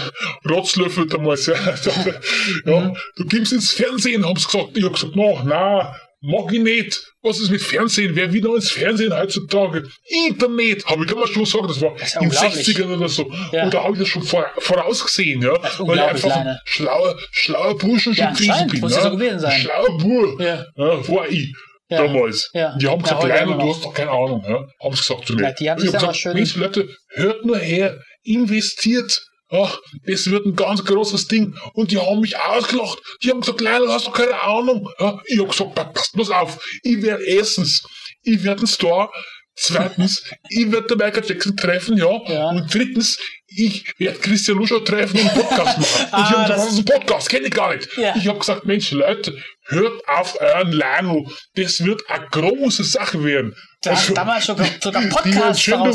Rotzlöffel 0.49 1.07
damals, 1.07 1.45
ja. 1.45 1.53
ja 2.65 2.79
Mhm. 2.79 2.97
Du 3.17 3.25
gehst 3.25 3.53
ins 3.53 3.71
Fernsehen, 3.71 4.25
haben 4.25 4.35
sie 4.39 4.45
gesagt. 4.47 4.69
Ich 4.75 4.83
habe 4.83 4.93
gesagt, 4.93 5.15
no, 5.15 5.39
na, 5.45 5.95
mag 6.21 6.51
ich 6.51 6.61
nicht. 6.61 7.03
Was 7.25 7.39
ist 7.39 7.49
mit 7.49 7.61
Fernsehen? 7.61 8.15
Wer 8.15 8.31
wieder 8.31 8.49
ins 8.55 8.69
Fernsehen 8.71 9.11
heutzutage? 9.17 9.83
Internet, 10.27 10.85
habe 10.85 11.03
ich 11.03 11.09
damals 11.11 11.31
schon 11.31 11.43
gesagt, 11.43 11.69
das 11.69 11.81
war 11.81 11.89
ja 11.97 12.05
in 12.21 12.29
den 12.29 12.37
unglaublich. 12.37 12.67
60ern 12.67 12.95
oder 12.97 13.09
so. 13.09 13.31
Ja. 13.51 13.63
Und 13.63 13.73
da 13.73 13.83
habe 13.83 13.93
ich 13.93 13.99
das 13.99 14.07
schon 14.07 14.21
vor, 14.23 14.45
vorausgesehen, 14.59 15.41
ja. 15.41 15.53
Weil 15.79 15.97
ich 15.97 16.03
einfach 16.03 16.29
ein 16.31 16.45
Leine. 16.45 16.59
schlauer, 16.65 17.15
schlauer 17.31 17.77
Bursche 17.77 18.13
schon 18.13 18.25
Ja, 18.25 18.31
gewesen 18.31 18.67
bin. 18.67 18.79
muss 18.81 18.91
ja 18.91 18.97
ja. 18.99 19.03
so 19.03 19.11
gewesen 19.17 19.39
sein. 19.39 19.51
Ein 19.51 19.59
Schlauer 19.61 19.97
Bur, 19.97 20.41
Ja. 20.41 20.65
ja, 20.75 21.07
war 21.09 21.27
ich. 21.29 21.51
Ja. 21.89 22.03
Damals. 22.05 22.49
Ja. 22.53 22.75
Die 22.79 22.87
haben 22.87 22.97
Ja, 22.99 23.03
gesagt, 23.03 23.23
heute 23.23 23.27
Leine, 23.33 23.51
immer 23.53 23.61
du 23.63 23.69
hast 23.69 23.85
doch 23.85 23.93
keine 23.93 24.09
Ahnung. 24.11 24.43
Ja? 24.47 24.55
Haben 24.83 24.95
sie 24.95 25.01
gesagt 25.01 25.27
zu 25.27 25.33
mir. 25.35 25.43
Ja, 25.43 25.51
die 25.51 25.69
haben 25.69 25.77
ich 25.83 25.91
gesagt, 25.91 26.15
schön- 26.17 26.49
Leute, 26.55 26.89
hört 27.09 27.45
nur 27.45 27.57
her, 27.57 27.99
investiert. 28.23 29.19
Ach, 29.63 29.79
das 30.05 30.29
wird 30.29 30.45
ein 30.45 30.55
ganz 30.55 30.83
großes 30.83 31.27
Ding. 31.27 31.55
Und 31.73 31.91
die 31.91 31.97
haben 31.99 32.19
mich 32.21 32.37
ausgelacht. 32.37 32.97
Die 33.23 33.29
haben 33.29 33.41
gesagt, 33.41 33.61
du 33.61 33.67
hast 33.91 34.07
doch 34.07 34.13
keine 34.13 34.39
Ahnung. 34.41 34.89
Ja, 34.99 35.19
ich 35.25 35.37
habe 35.39 35.49
gesagt, 35.49 35.75
pa- 35.75 35.83
passt 35.85 36.13
bloß 36.13 36.31
auf. 36.31 36.57
Ich 36.83 37.01
werde 37.01 37.23
erstens, 37.25 37.83
ich 38.23 38.43
werde 38.43 38.63
ein 38.63 38.67
Star. 38.67 39.11
Zweitens, 39.57 40.21
ich 40.49 40.69
werde 40.71 40.87
den 40.87 40.97
Michael 40.97 41.23
Jackson 41.25 41.55
treffen, 41.55 41.97
ja. 41.97 42.09
Ja. 42.27 42.49
Und 42.49 42.73
drittens, 42.73 43.17
ich 43.47 43.85
werde 43.97 44.19
Christian 44.19 44.57
Luscher 44.57 44.83
treffen 44.83 45.17
und 45.19 45.29
einen 45.29 45.41
Podcast 45.47 45.77
machen. 45.79 46.07
Ah, 46.11 46.27
die 46.29 46.35
haben 46.35 46.43
gesagt, 46.43 46.49
das- 46.59 46.73
ist 46.73 46.79
ein 46.79 46.85
Podcast? 46.85 47.29
Kenne 47.29 47.47
ich 47.47 47.53
gar 47.53 47.73
nicht. 47.75 47.87
Ja. 47.97 48.13
Ich 48.17 48.27
habe 48.27 48.39
gesagt, 48.39 48.65
Mensch, 48.65 48.91
Leute, 48.91 49.37
hört 49.67 50.07
auf 50.09 50.35
euren 50.41 50.71
Lionel. 50.73 51.25
Das 51.55 51.83
wird 51.85 52.01
eine 52.09 52.27
große 52.31 52.83
Sache 52.83 53.23
werden. 53.23 53.55
Du 53.85 53.91
hast 53.91 54.17
damals 54.17 54.45
schon 54.45 54.57
sogar 54.81 55.01
Podcasts 55.03 55.65
gucken, 55.65 55.93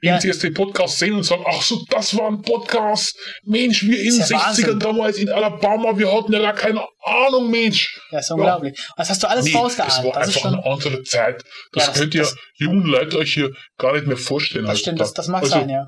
Wenn 0.00 0.10
Ja. 0.10 0.20
sie 0.20 0.28
jetzt 0.28 0.42
den 0.42 0.54
Podcast 0.54 0.98
sehen 0.98 1.14
und 1.14 1.22
sagen, 1.22 1.44
ach 1.46 1.62
so, 1.62 1.84
das 1.90 2.16
war 2.16 2.28
ein 2.28 2.40
Podcast. 2.42 3.14
Mensch, 3.44 3.82
wir 3.84 3.98
in 4.00 4.10
den 4.10 4.20
ja 4.20 4.26
60ern 4.26 4.46
Wahnsinn. 4.46 4.78
damals 4.80 5.18
in 5.18 5.28
Alabama, 5.30 5.96
wir 5.98 6.12
hatten 6.12 6.32
ja 6.32 6.40
gar 6.40 6.54
keine 6.54 6.80
Ahnung, 7.04 7.50
Mensch. 7.50 8.00
Das 8.10 8.24
ist 8.26 8.30
unglaublich. 8.32 8.78
Was 8.96 9.10
hast 9.10 9.22
du 9.22 9.28
alles 9.28 9.44
Nee, 9.44 9.52
vorausgeahnt? 9.52 9.90
es 9.92 10.04
war 10.04 10.12
Das 10.12 10.28
ist 10.28 10.36
einfach 10.36 10.52
eine 10.52 10.64
andere 10.64 11.02
Zeit. 11.02 11.42
Das, 11.72 11.84
Ja, 11.84 11.90
das- 11.90 11.98
könnt 12.00 12.14
ihr 12.14 12.22
das- 12.22 12.36
jungen 12.58 12.84
Leute 12.86 13.18
euch 13.18 13.34
hier 13.34 13.50
gar 13.78 13.92
nicht 13.94 14.06
mehr 14.06 14.16
vorstellen. 14.16 14.66
das 14.66 14.78
stimmt, 14.80 15.00
das, 15.00 15.08
heutzutage. 15.10 15.26
das 15.26 15.28
mag 15.32 15.42
also, 15.42 15.54
sein, 15.54 15.68
ja. 15.68 15.86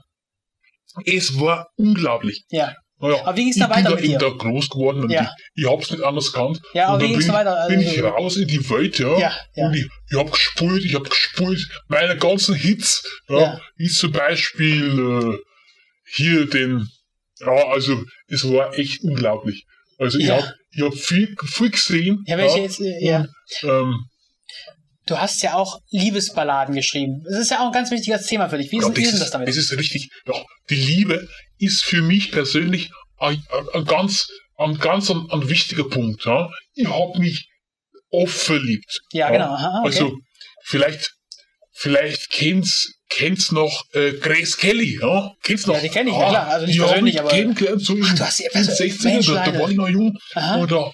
Es 1.07 1.41
war 1.41 1.69
unglaublich. 1.77 2.45
Ja. 2.51 2.75
Naja, 3.03 3.21
Aber 3.27 3.37
wie 3.37 3.43
ging's 3.45 3.57
ich 3.57 3.63
da 3.63 3.67
bin 3.67 3.77
weiter 3.77 3.91
da 3.91 3.99
eben 3.99 4.09
dir? 4.09 4.19
da 4.19 4.29
groß 4.31 4.71
geworden 4.71 5.03
und 5.03 5.11
Ja. 5.11 5.29
ich, 5.55 5.65
ich 5.65 5.71
hab's 5.71 5.91
nicht 5.91 6.03
anders 6.03 6.33
gekannt. 6.33 6.61
Ja, 6.73 6.87
aber 6.87 6.95
und 6.95 7.03
wie 7.03 7.09
ging's 7.09 7.25
bin, 7.27 7.33
da 7.35 7.39
weiter? 7.41 7.67
ich, 7.69 7.77
bin 7.77 7.87
Also- 7.87 7.97
ich 7.99 8.03
raus 8.05 8.37
in 8.37 8.49
die 8.49 8.71
Welt, 8.71 8.99
ja. 8.99 9.19
Ja, 9.19 9.33
ja. 9.57 9.67
Und 9.67 9.75
ich, 9.75 9.87
ich 10.11 10.17
hab 10.19 10.31
gespielt, 10.33 10.85
ich 10.85 10.95
hab 10.95 11.11
gespielt, 11.11 11.61
meine 11.89 12.17
ganzen 12.17 12.55
Hits, 12.55 13.03
ja, 13.29 13.61
wie 13.77 13.89
zum 13.89 14.13
Beispiel 14.13 15.35
äh, 15.35 15.39
hier 16.15 16.47
den, 16.47 16.87
ja, 17.41 17.69
also 17.69 18.03
es 18.29 18.49
war 18.51 18.79
echt 18.79 19.03
unglaublich. 19.03 19.65
Also 19.99 20.19
ich 20.19 20.27
Ja. 20.27 20.37
hab 20.43 20.55
ich 20.75 20.83
habe 20.83 20.97
viel, 20.97 21.35
viel 21.45 21.71
gesehen. 21.71 22.23
Ja, 22.27 22.39
welche 22.39 22.61
jetzt, 22.61 22.81
äh, 22.81 23.05
ja. 23.05 23.19
Und, 23.19 23.69
ähm, 23.71 24.05
Du 25.07 25.19
hast 25.19 25.43
ja 25.43 25.55
auch 25.55 25.81
Liebesballaden 25.91 26.75
geschrieben. 26.75 27.23
Das 27.25 27.39
ist 27.39 27.51
ja 27.51 27.61
auch 27.61 27.67
ein 27.67 27.73
ganz 27.73 27.91
wichtiges 27.91 28.27
Thema 28.27 28.49
für 28.49 28.59
dich. 28.59 28.71
Wie 28.71 28.79
ist, 28.79 28.89
ja, 28.89 28.97
wie 28.97 29.03
ist 29.03 29.13
denn 29.13 29.21
das, 29.21 29.31
damit? 29.31 29.49
Es 29.49 29.57
ist 29.57 29.77
richtig. 29.77 30.11
Ja, 30.27 30.35
die 30.71 30.77
Liebe 30.77 31.29
ist 31.59 31.83
für 31.83 32.03
mich 32.03 32.31
persönlich 32.31 32.91
ein, 33.19 33.43
ein, 33.75 33.85
ganz, 33.85 34.29
ein 34.59 34.79
ganz 34.79 35.11
ein, 35.11 35.27
ein 35.31 35.49
wichtiger 35.49 35.85
Punkt. 35.85 36.25
Ja. 36.25 36.51
Ich 36.75 36.87
habe 36.87 37.19
mich 37.19 37.49
oft 38.11 38.37
verliebt. 38.37 39.01
Ja, 39.13 39.31
genau. 39.31 39.55
Aha, 39.55 39.81
okay. 39.81 39.87
Also 39.87 40.13
vielleicht, 40.65 41.11
vielleicht 41.73 42.31
kennt's 42.31 42.93
kennt's 43.09 43.53
noch 43.53 43.85
äh, 43.93 44.13
Grace 44.13 44.57
Kelly, 44.57 44.99
ja? 45.01 45.33
Kennt's 45.43 45.67
noch? 45.67 45.75
Ja, 45.75 45.81
die 45.81 45.89
kenn 45.89 46.07
ich, 46.09 46.15
ja 46.15 46.29
klar. 46.31 46.49
Also 46.49 46.67
nicht 46.67 46.79
persönlich, 46.79 47.15
ich 47.15 47.21
aber- 47.21 47.31
kennengelernt, 47.31 47.83
so 47.85 47.97
Ach, 48.03 48.15
du 48.15 48.25
hast 48.25 48.37
sie- 48.37 48.45
in 48.45 48.51
also, 48.55 48.75
16 48.75 49.13
Mensch, 49.13 49.27
da, 49.27 49.45
da 49.45 49.59
war 49.59 49.69
ich 49.71 49.77
noch 49.77 49.89
jung. 49.89 50.17
Aha. 50.35 50.67
Da 50.67 50.93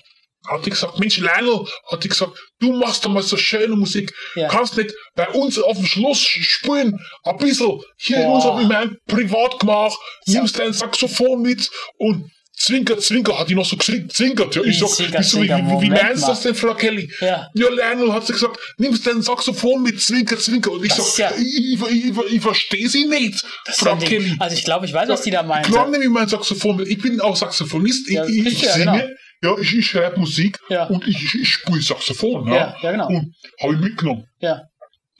hat 0.51 0.67
die 0.67 0.71
gesagt, 0.71 0.99
Mensch, 0.99 1.19
Lionel, 1.19 1.65
hat 1.91 2.03
die 2.05 2.09
gesagt, 2.09 2.33
du 2.61 2.73
machst 2.73 3.05
doch 3.05 3.11
mal 3.11 3.23
so 3.23 3.37
schöne 3.37 3.77
Musik. 3.77 4.13
Ja. 4.35 4.49
Kannst 4.49 4.77
nicht 4.77 4.93
bei 5.15 5.29
uns 5.31 5.59
auf 5.59 5.77
dem 5.77 5.87
Schloss 5.87 6.21
spielen, 6.21 6.99
ein 7.25 7.37
bisschen 7.37 7.81
hier 7.97 8.19
in 8.19 8.25
Boah. 8.25 8.35
unserem, 8.37 8.59
in 8.61 8.69
meinem 8.69 8.97
Privatgemach, 9.07 9.97
Ja. 10.27 10.41
nimmst 10.41 10.59
dein 10.59 10.73
Saxophon 10.73 11.43
mit 11.43 11.71
und 11.97 12.31
Zwinker, 12.61 12.99
Zwinker, 12.99 13.39
hat 13.39 13.49
die 13.49 13.55
noch 13.55 13.65
so 13.65 13.77
gezwinkert. 13.77 14.13
zwinkert. 14.15 14.57
Ja, 14.57 14.63
ich 14.63 14.69
Wie 14.75 14.81
sag, 14.81 14.89
Zwinker, 14.89 15.19
wieso, 15.21 15.41
wie, 15.43 15.47
Zwinker, 15.47 15.81
wie, 15.81 15.87
wie 15.87 15.91
meinst 15.91 16.25
du 16.25 16.27
das 16.27 16.41
denn, 16.41 16.57
Frau 16.57 16.75
Kelly? 16.75 17.09
Ja. 17.21 17.49
Ja, 17.55 17.69
Lionel 17.69 18.13
hat 18.13 18.27
sie 18.27 18.33
gesagt, 18.33 18.59
nimmst 18.79 19.07
dein 19.07 19.23
Saxophon 19.23 19.81
mit, 19.81 20.01
Zwinker, 20.03 20.37
Zwinker. 20.37 20.73
Und 20.73 20.85
ich 20.85 20.93
Das 20.93 21.15
sag, 21.15 21.31
ja- 21.31 21.37
ich, 21.41 21.75
ich, 21.81 21.81
ich, 22.09 22.33
ich 22.33 22.41
verstehe 22.41 22.89
sie 22.89 23.05
nicht, 23.05 23.45
Das 23.65 23.77
Frau. 23.77 23.95
Kelly. 23.95 24.35
Also 24.41 24.57
ich 24.57 24.65
glaube, 24.65 24.87
ich 24.87 24.93
weiß, 24.93 25.09
was 25.09 25.23
die 25.23 25.31
da 25.31 25.45
meinte. 25.45 25.71
Klar 25.71 25.89
nehme 25.89 26.03
ich 26.03 26.11
mein 26.11 26.27
Saxophon 26.27 26.79
mit. 26.79 26.89
Ich 26.89 26.99
bin 27.01 27.21
auch 27.21 27.37
Saxophonist. 27.37 28.09
Ich, 28.09 28.15
Ja, 28.17 28.27
ich, 28.27 28.45
ich 28.47 28.63
ja, 28.63 28.73
singe. 28.73 29.17
Ja, 29.43 29.57
ich, 29.59 29.75
ich 29.77 29.87
schreibe 29.87 30.19
Musik 30.19 30.59
Ja. 30.69 30.85
und 30.87 31.07
ich, 31.07 31.35
ich, 31.35 31.49
spiele 31.49 31.81
Saxophon. 31.81 32.47
Ja, 32.49 32.55
Ja, 32.55 32.77
ja, 32.83 32.91
genau. 32.93 33.07
Und 33.09 33.35
habe 33.63 33.75
ich 33.75 33.81
mitgenommen. 33.81 34.25
Ja. 34.41 34.63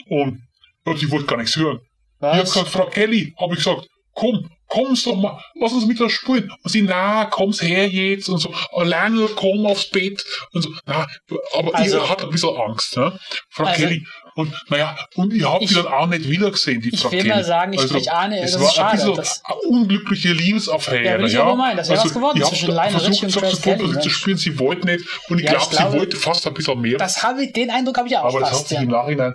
Und 0.09 0.43
ja, 0.87 0.97
sie 0.97 1.11
wollte 1.11 1.27
gar 1.27 1.37
nichts 1.37 1.57
hören. 1.57 1.79
Ich 2.21 2.23
habe 2.27 2.39
Was? 2.43 2.53
gesagt, 2.53 2.71
Frau 2.71 2.87
Kelly, 2.87 3.33
habe 3.39 3.53
ich 3.53 3.59
gesagt, 3.59 3.87
komm, 4.15 4.51
komm's 4.67 5.05
doch 5.05 5.15
mal, 5.15 5.41
lass 5.61 5.73
uns 5.73 5.87
mit 5.87 6.01
da 6.01 6.09
spielen. 6.11 6.51
Und 6.65 6.71
sie, 6.71 6.83
na, 6.83 7.27
komm's 7.27 7.63
her 7.63 7.87
jetzt 7.89 8.29
und 8.29 8.39
so, 8.39 8.53
alleine 8.73 9.29
komm 9.37 9.65
aufs 9.67 9.89
Bett 9.91 10.21
und 10.53 10.63
so. 10.63 10.71
Na, 10.87 11.07
aber 11.55 11.75
Also- 11.77 11.99
ich 12.03 12.09
hatte 12.11 12.25
ein 12.25 12.31
bisschen 12.31 12.57
Angst, 12.57 12.97
ne? 12.97 13.17
Frau 13.51 13.65
Also- 13.65 13.81
Kelly. 13.83 14.05
Und 14.39 14.55
naja, 14.69 14.97
und 15.17 15.33
ich 15.35 15.43
habe 15.45 15.65
Ich- 15.65 15.71
die 15.71 15.75
dann 15.75 15.87
auch 15.89 16.07
nicht 16.07 16.29
wiedergesehen, 16.29 16.81
die 16.81 16.91
ich 16.91 17.01
Frau 17.01 17.11
will 17.11 17.19
Kelly. 17.23 17.31
mal 17.35 17.43
sagen, 17.45 17.73
ich- 17.73 17.93
ich 17.93 18.13
ahne, 18.13 18.41
es 18.41 18.53
das 18.53 18.61
war 18.61 18.69
ist 18.69 18.75
schade, 18.77 18.91
ein 18.91 18.97
bisschen 18.99 19.17
das- 19.17 19.43
unglückliche 19.67 20.33
Liebesaffäre. 20.33 21.05
Ja, 21.05 21.19
will 21.19 21.27
ich 21.27 21.33
ja. 21.33 21.43
aber 21.43 21.57
meinen, 21.57 21.77
das 21.77 21.89
wäre 21.89 22.05
was 22.05 22.15
geworden 22.15 22.39
ich 22.41 22.45
zwischen 22.45 22.73
versucht, 22.73 23.09
Richie 23.09 23.25
und 23.27 23.33
Saxophon 23.33 23.79
Kelly, 23.79 23.93
zu 24.01 24.09
ne? 24.09 24.11
spielen, 24.11 24.37
sie 24.37 24.59
wollte 24.61 24.87
nicht. 24.87 25.05
Und 25.29 25.39
ich, 25.41 25.45
Ja, 25.47 25.53
ich 25.53 25.59
glaub, 25.59 25.71
glaube- 25.71 25.91
sie 25.93 25.99
wollte 25.99 26.17
fast 26.19 26.47
ein 26.47 26.55
bisschen 26.55 26.81
mehr. 26.81 26.99
Das 26.99 27.21
habe 27.23 27.43
ich, 27.45 27.53
den 27.53 27.69
Eindruck 27.71 27.99
habe 27.99 28.07
ich 28.07 28.17
auch 28.17 28.27
aber 28.27 28.39
das 28.39 28.51
hat 28.51 28.57
fast. 28.59 28.69
sich 28.69 28.77
Ja. 28.79 28.85
im 28.85 28.91
Nachhinein 28.91 29.35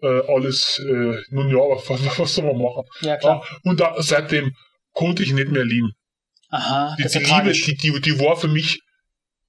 äh, 0.00 0.20
alles, 0.32 0.78
äh, 0.78 1.16
nun 1.30 1.48
ja, 1.50 1.56
was, 1.58 2.18
was, 2.18 2.34
soll 2.34 2.44
man 2.44 2.56
machen? 2.62 2.84
ja, 3.02 3.16
klar. 3.18 3.42
Ja, 3.44 3.56
und 3.70 3.80
da, 3.80 3.96
seitdem 3.98 4.52
konnte 4.94 5.22
ich 5.24 5.32
nicht 5.32 5.50
mehr 5.50 5.64
lieben. 5.64 5.90
Aha, 6.50 6.94
Die, 6.98 7.02
das 7.02 7.16
ist 7.16 7.28
Liebe, 7.30 7.52
die, 7.52 7.76
die, 7.76 8.00
die 8.00 8.18
war 8.20 8.36
für 8.36 8.48
mich 8.48 8.80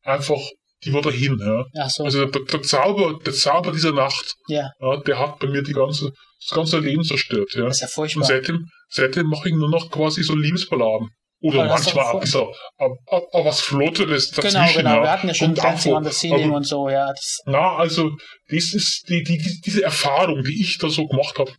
einfach, 0.03 0.39
die 0.85 0.93
war 0.93 1.01
dahin. 1.01 1.37
Ja. 1.39 1.65
Ach 1.83 1.89
so, 1.89 2.03
Also 2.05 2.25
der, 2.25 2.41
der, 2.43 2.61
Zauber, 2.61 3.19
der 3.25 3.33
Zauber 3.33 3.71
dieser 3.71 3.91
Nacht, 3.93 4.35
ja, 4.47 4.69
ja, 4.79 4.97
der 4.97 5.19
hat 5.19 5.39
bei 5.39 5.47
mir 5.47 5.61
die 5.61 5.73
ganze, 5.73 6.11
das 6.39 6.55
ganze 6.55 6.79
Leben 6.79 7.03
zerstört. 7.03 7.49
Ja. 7.55 7.65
das 7.65 7.75
ist 7.77 7.81
ja 7.81 7.87
Und 7.87 7.93
furchtbar. 7.93 8.23
seitdem, 8.25 8.65
seitdem 8.89 9.27
mache 9.27 9.49
ich 9.49 9.55
nur 9.55 9.69
noch 9.69 9.89
quasi 9.91 10.23
so 10.23 10.35
Liebesballaden. 10.35 11.09
Oder 11.41 11.59
Aber 11.61 11.67
das 11.69 11.85
doch 11.85 11.95
manchmal 11.95 12.05
voll- 12.05 12.15
ein 12.15 12.19
bisschen 12.21 12.41
a- 12.79 13.15
a- 13.15 13.39
a- 13.39 13.45
was 13.45 13.61
Flotteres 13.61 14.29
dazwischen. 14.31 14.59
Genau, 14.61 14.73
genau. 14.73 14.95
ja. 14.97 15.03
Wir 15.03 15.11
hatten 15.11 15.27
ja 15.29 15.33
schon 15.33 15.49
Und 15.49 15.57
Dancing 15.57 15.91
Afro. 15.93 15.97
on 15.97 16.03
the 16.03 16.11
Ceiling 16.11 16.51
und 16.51 16.63
so, 16.67 16.89
ja. 16.89 17.07
Das, 17.07 17.37
Na, 17.45 17.77
also, 17.77 18.11
das 18.49 18.73
ist 18.73 19.05
die, 19.07 19.23
die, 19.23 19.61
diese 19.65 19.81
Erfahrung, 19.83 20.43
die 20.43 20.59
ich 20.61 20.77
da 20.79 20.89
so 20.89 21.07
gemacht 21.07 21.39
habe, 21.39 21.53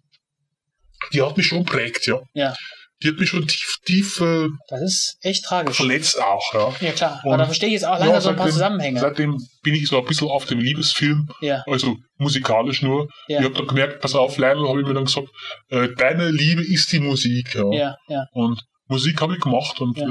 die 1.14 1.22
hat 1.22 1.36
mich 1.36 1.46
schon 1.46 1.64
prägt, 1.64 2.06
ja. 2.06 2.20
Ja. 2.34 2.54
Die 3.02 3.08
hat 3.08 3.16
mich 3.18 3.30
schon 3.30 3.46
tief, 3.46 3.76
tief 3.86 4.20
äh, 4.20 4.46
das 4.68 4.82
ist 4.82 5.16
echt 5.22 5.44
tragisch. 5.44 5.76
verletzt 5.76 6.20
auch, 6.20 6.52
ja. 6.54 6.74
Ja, 6.86 6.92
klar. 6.92 7.20
Und- 7.24 7.32
Aber 7.32 7.38
da 7.38 7.44
verstehe 7.46 7.68
ich 7.68 7.74
jetzt 7.74 7.84
auch 7.86 7.98
leider 7.98 8.12
Ja, 8.14 8.20
so 8.20 8.28
ein 8.30 8.36
paar 8.36 8.44
seitdem- 8.46 8.52
Zusammenhänge. 8.52 9.00
Seitdem 9.00 9.38
bin 9.62 9.74
ich 9.74 9.88
so 9.88 9.98
ein 9.98 10.04
bisschen 10.04 10.28
auf 10.28 10.44
dem 10.44 10.58
Liebesfilm, 10.60 11.28
Ja, 11.40 11.62
also 11.66 11.96
musikalisch 12.18 12.82
nur. 12.82 13.08
Ja. 13.28 13.38
Ich 13.38 13.44
habe 13.46 13.54
dann 13.54 13.66
gemerkt, 13.66 14.00
pass 14.00 14.14
auf, 14.14 14.36
Lionel, 14.36 14.68
habe 14.68 14.80
ich 14.82 14.86
mir 14.86 14.94
dann 14.94 15.06
gesagt, 15.06 15.28
äh, 15.70 15.88
deine 15.96 16.30
Liebe 16.30 16.62
ist 16.62 16.92
die 16.92 17.00
Musik, 17.00 17.54
ja. 17.54 17.64
ja, 17.72 17.96
ja. 18.08 18.24
Und 18.32 18.60
Musik 18.88 19.20
habe 19.22 19.34
ich 19.34 19.40
gemacht 19.40 19.80
und 19.80 19.96
äh, 19.98 20.04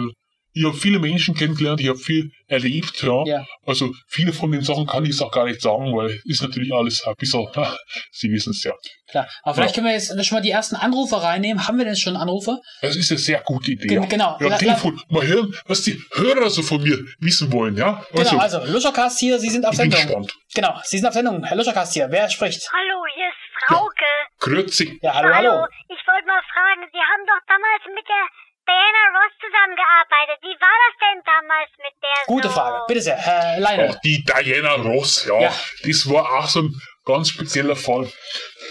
ich 0.53 0.65
habe 0.65 0.75
viele 0.75 0.99
Menschen 0.99 1.35
kennengelernt, 1.35 1.79
ich 1.81 1.87
habe 1.89 1.99
viel 1.99 2.31
erlebt, 2.47 3.01
ja. 3.03 3.23
Ja. 3.25 3.45
Also 3.65 3.93
viele 4.07 4.33
von 4.33 4.51
den 4.51 4.61
Sachen 4.61 4.85
kann 4.87 5.03
ich 5.05 5.11
jetzt 5.11 5.21
auch 5.21 5.31
gar 5.31 5.45
nicht 5.45 5.61
sagen, 5.61 5.95
weil 5.95 6.19
ist 6.25 6.41
natürlich 6.41 6.73
alles 6.73 7.05
ein 7.05 7.13
bisschen, 7.17 7.47
Sie 8.11 8.29
wissen 8.31 8.51
es 8.51 8.63
ja. 8.63 8.73
Klar. 9.09 9.27
Aber 9.43 9.55
vielleicht 9.55 9.71
Ja. 9.71 9.81
können 9.81 9.87
wir 9.87 9.93
jetzt 9.93 10.25
schon 10.25 10.35
mal 10.37 10.41
die 10.41 10.51
ersten 10.51 10.75
Anrufe 10.75 11.21
reinnehmen. 11.21 11.67
Haben 11.67 11.77
wir 11.77 11.85
denn 11.85 11.95
schon 11.95 12.15
Anrufe? 12.15 12.59
Das 12.81 12.95
ist 12.95 13.11
eine 13.11 13.19
sehr 13.19 13.41
gute 13.41 13.71
Idee. 13.71 13.87
Gen- 13.87 14.01
ja. 14.03 14.07
genau. 14.07 14.37
Ja, 14.39 14.57
Telefon, 14.57 14.99
mal 15.09 15.25
hören, 15.25 15.53
was 15.65 15.81
die 15.83 15.99
Hörer 16.13 16.49
so 16.49 16.61
von 16.63 16.81
mir 16.81 16.97
wissen 17.19 17.51
wollen, 17.51 17.75
ja. 17.77 18.03
Genau, 18.13 18.37
also 18.37 18.63
Luschercast 18.65 19.19
hier, 19.19 19.39
Sie 19.39 19.49
sind 19.49 19.65
auf 19.65 19.73
ich 19.73 19.79
bin 19.79 19.91
Sendung. 19.91 20.23
gespannt. 20.23 20.33
Genau, 20.55 20.79
Sie 20.83 20.97
sind 20.97 21.07
auf 21.07 21.13
Sendung. 21.13 21.43
Herr 21.43 21.57
Luscherkast 21.57 21.93
hier, 21.93 22.07
wer 22.09 22.29
spricht? 22.29 22.67
Hallo, 22.71 23.03
hier 23.15 23.25
ist 23.27 23.67
Frauke. 23.67 24.05
Grüezi. 24.39 24.99
Ja, 25.01 25.13
hallo, 25.15 25.33
hallo. 25.33 25.65
Ich 25.89 26.01
wollte 26.07 26.25
mal 26.27 26.41
fragen, 26.53 26.81
Sie 26.91 26.97
haben 26.99 27.23
doch 27.27 27.41
damals 27.47 27.83
mit 27.93 28.05
der 28.07 28.25
Diana 28.69 29.03
Ross 29.17 29.33
zusammengearbeitet. 29.45 30.37
Wie 30.41 30.57
war 30.61 30.77
das 30.85 30.95
denn 31.01 31.19
damals 31.25 31.69
mit 31.77 31.95
der 32.03 32.19
Gute 32.27 32.47
so? 32.49 32.53
Frage. 32.53 32.77
Bitte 32.87 33.01
sehr, 33.01 33.15
Herr 33.17 33.59
Lionel. 33.59 33.89
Auch 33.89 33.99
die 34.01 34.23
Diana 34.23 34.73
Ross, 34.75 35.25
ja, 35.27 35.39
Ja. 35.41 35.53
das 35.83 36.09
war 36.09 36.25
auch 36.39 36.47
so 36.47 36.61
ein 36.61 36.81
ganz 37.05 37.29
spezieller 37.29 37.75
Fall. 37.75 38.07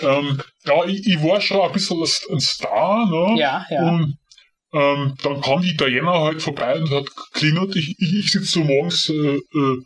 Ähm, 0.03 0.41
ja, 0.65 0.85
ich, 0.85 1.07
ich 1.07 1.23
war 1.23 1.41
schon 1.41 1.61
ein 1.61 1.73
bisschen 1.73 2.03
ein 2.31 2.41
Star, 2.41 3.07
ne? 3.11 3.41
Ja, 3.41 3.67
ja. 3.71 3.81
Und 3.83 4.17
ähm, 4.73 5.17
dann 5.23 5.41
kam 5.41 5.63
die 5.63 5.77
Diana 5.77 6.21
halt 6.21 6.43
vorbei 6.43 6.75
und 6.77 6.91
hat 6.91 7.07
geklingelt. 7.33 7.75
Ich, 7.77 7.97
ich, 7.99 8.19
ich 8.21 8.31
sitze 8.31 8.47
so 8.53 8.61
morgens 8.61 9.09
äh, 9.09 9.37
äh, 9.37 9.77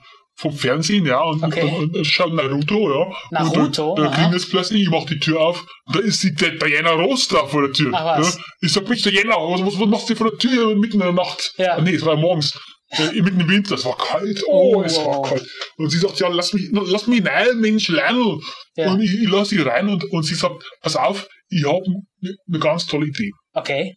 vom 0.42 0.52
Fernsehen, 0.52 1.06
ja, 1.06 1.20
und, 1.22 1.42
Okay. 1.42 1.62
und, 1.62 1.96
und 1.96 2.04
schaue 2.04 2.34
Naruto, 2.34 2.90
ja. 2.92 3.16
Naruto, 3.30 3.90
Und 3.90 3.99
da, 3.99 4.02
da 4.02 4.08
aha. 4.11 4.14
klingelt 4.16 4.42
es 4.42 4.49
plötzlich, 4.50 4.82
ich 4.82 4.90
mach 4.90 5.04
die 5.06 5.18
Tür 5.18 5.40
auf, 5.40 5.64
und 5.87 5.96
da 5.96 6.00
ist 6.00 6.22
die 6.22 6.34
Di- 6.34 6.58
Diana 6.58 6.90
Ross 6.92 7.28
da 7.28 7.46
vor 7.46 7.62
der 7.62 7.72
Tür. 7.72 7.90
Ach, 7.94 8.18
was? 8.18 8.37
Ja. 8.37 8.42
Ich 8.61 8.72
sag, 8.72 8.88
Mensch, 8.88 9.02
Diana, 9.02 9.37
was, 9.37 9.61
was, 9.64 9.78
was 9.80 9.88
machst 9.88 10.11
du 10.11 10.14
vor 10.16 10.30
der 10.30 10.38
Tür 10.38 10.75
mitten 10.75 10.94
in 10.94 11.00
der 11.00 11.12
Nacht? 11.12 11.52
Ja. 11.56 11.76
Ah, 11.76 11.80
Nee, 11.80 11.94
es 11.94 12.04
war 12.04 12.16
morgens. 12.16 12.52
Äh, 12.90 13.12
mitten 13.22 13.40
im 13.40 13.49
Winter, 13.49 13.76
es 13.76 13.84
war 13.84 13.96
kalt. 13.96 14.42
Oh, 14.46 14.75
Oh, 14.76 14.82
es 14.82 14.96
war 14.99 15.06
wow. 15.06 15.28
kalt. 15.28 15.46
Und 15.78 15.90
sie 15.90 15.99
sagt, 15.99 16.18
ja, 16.20 16.28
lass 16.28 16.52
mich, 16.52 16.68
lass 16.72 17.06
mich 17.06 17.25
rein, 17.25 17.58
Mensch, 17.61 17.88
Lionel. 17.88 18.38
Ja. 18.76 18.90
Und 18.92 19.00
ich, 19.00 19.14
ich 19.22 19.28
lass 19.30 19.49
sie 19.50 19.61
rein 19.61 19.88
und, 19.88 20.04
und 20.11 20.25
sie 20.25 20.34
sagt, 20.34 20.62
pass 20.82 20.96
auf, 20.96 21.26
ich 21.49 21.64
habe 21.64 21.78
eine 21.87 22.34
ne 22.46 22.58
ganz 22.58 22.87
tolle 22.87 23.06
Idee. 23.06 23.30
Okay. 23.54 23.94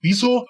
Wieso 0.00 0.46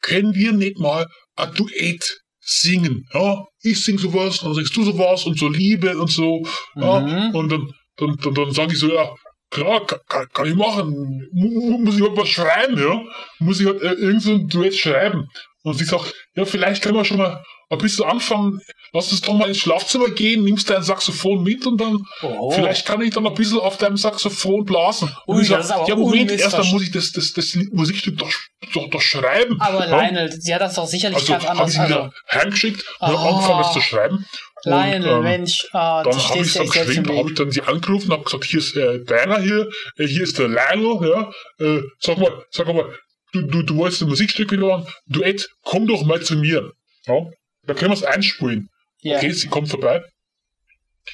können 0.00 0.34
wir 0.34 0.52
nicht 0.52 0.78
mal 0.78 1.06
ein 1.36 1.52
Duett 1.54 2.20
singen? 2.44 3.06
Ja, 3.12 3.44
ich 3.62 3.82
sing 3.84 3.98
sowas, 3.98 4.40
dann 4.40 4.54
singst 4.54 4.76
du 4.76 4.84
sowas 4.84 5.24
und 5.24 5.38
so 5.38 5.48
Liebe 5.48 5.96
und 5.98 6.10
so. 6.10 6.42
Ja, 6.76 7.00
Mhm. 7.00 7.34
und 7.34 7.48
dann, 7.52 7.72
dann, 7.96 8.16
dann, 8.22 8.34
dann 8.34 8.52
sage 8.52 8.72
ich 8.72 8.78
so, 8.78 8.92
ja, 8.92 9.08
klar, 9.50 9.84
kann, 9.86 10.26
kann, 10.32 10.46
ich 10.46 10.54
machen. 10.54 10.90
Mu- 11.32 11.70
mu- 11.70 11.78
Muss 11.78 11.96
ich 11.96 12.02
halt 12.02 12.16
was 12.16 12.28
schreiben, 12.28 12.78
ja? 12.78 13.02
Muss 13.38 13.60
ich 13.60 13.66
halt 13.66 13.80
äh, 13.82 13.92
irgend 13.92 14.22
so 14.22 14.32
ein 14.34 14.48
Duett 14.48 14.74
schreiben. 14.76 15.28
Und 15.62 15.78
sie 15.78 15.84
sagt, 15.84 16.12
ja, 16.34 16.44
vielleicht 16.44 16.82
können 16.82 16.96
wir 16.96 17.04
schon 17.04 17.16
mal 17.18 17.42
ein 17.70 17.78
bisschen 17.78 18.04
anfangen. 18.04 18.60
Lass 18.94 19.10
uns 19.10 19.20
doch 19.22 19.34
mal 19.34 19.48
ins 19.48 19.58
Schlafzimmer 19.58 20.08
gehen, 20.10 20.44
nimmst 20.44 20.70
dein 20.70 20.82
Saxophon 20.84 21.42
mit 21.42 21.66
und 21.66 21.80
dann, 21.80 21.98
Oh. 22.22 22.50
vielleicht 22.52 22.86
kann 22.86 23.02
ich 23.02 23.12
dann 23.12 23.26
ein 23.26 23.34
bisschen 23.34 23.58
auf 23.58 23.76
deinem 23.76 23.96
Saxophon 23.96 24.64
blasen. 24.64 25.10
Und 25.26 25.36
Ui, 25.36 25.42
ich 25.42 25.48
sag, 25.48 25.56
das 25.58 25.66
ist 25.66 25.72
aber 25.72 25.88
ja, 25.88 25.96
Moment, 25.96 26.30
erst 26.30 26.56
dann 26.56 26.66
muss 26.70 26.82
ich 26.84 26.92
das, 26.92 27.10
das, 27.10 27.32
das 27.32 27.58
Musikstück 27.72 28.16
doch, 28.18 28.30
doch, 28.72 28.88
doch 28.90 29.00
schreiben. 29.00 29.60
Aber 29.60 29.88
Ja? 29.88 30.00
Lionel, 30.00 30.30
sie 30.32 30.54
hat 30.54 30.60
das 30.60 30.74
doch 30.76 30.86
sicherlich 30.86 31.16
Also 31.18 31.32
ganz 31.32 31.44
habe 31.44 31.54
ich 31.54 31.60
anders. 31.60 31.72
sie 31.72 31.80
Also, 31.80 31.94
wieder 31.94 32.12
heimgeschickt 32.30 32.84
und 33.00 33.08
habe 33.08 33.16
Oh. 33.18 33.28
angefangen, 33.34 33.58
das 33.64 33.72
zu 33.72 33.80
schreiben. 33.80 34.24
Lionel, 34.66 35.08
und, 35.10 35.16
ähm, 35.18 35.22
Mensch, 35.24 35.66
ah, 35.72 36.02
dann 36.04 36.16
habe 36.16 36.38
ich 36.38 36.52
dann 36.54 36.66
geschrieben, 36.66 37.18
habe 37.18 37.28
ich 37.30 37.34
dann 37.36 37.50
sie 37.50 37.62
angerufen, 37.62 38.12
habe 38.12 38.22
gesagt, 38.22 38.44
hier 38.44 38.60
ist 38.60 38.76
äh, 38.76 39.00
Diana 39.04 39.38
hier, 39.40 39.68
äh, 39.98 40.06
hier 40.06 40.22
ist 40.22 40.38
der 40.38 40.48
Lionel, 40.48 41.10
ja, 41.10 41.32
äh, 41.66 41.82
sag 41.98 42.16
mal, 42.18 42.44
sag 42.50 42.68
mal, 42.68 42.86
du, 43.32 43.42
du, 43.42 43.62
du 43.64 43.76
wolltest 43.76 44.02
ein 44.02 44.08
Musikstück 44.08 44.52
hören, 44.52 44.86
Duett, 45.06 45.48
komm 45.64 45.86
doch 45.88 46.04
mal 46.04 46.22
zu 46.22 46.36
mir, 46.36 46.70
ja, 47.06 47.14
da 47.66 47.74
können 47.74 47.90
wir 47.90 47.96
es 47.96 48.04
einspielen. 48.04 48.68
Ja. 49.04 49.18
Okay, 49.18 49.30
sie 49.32 49.48
kommt 49.48 49.68
vorbei, 49.68 50.02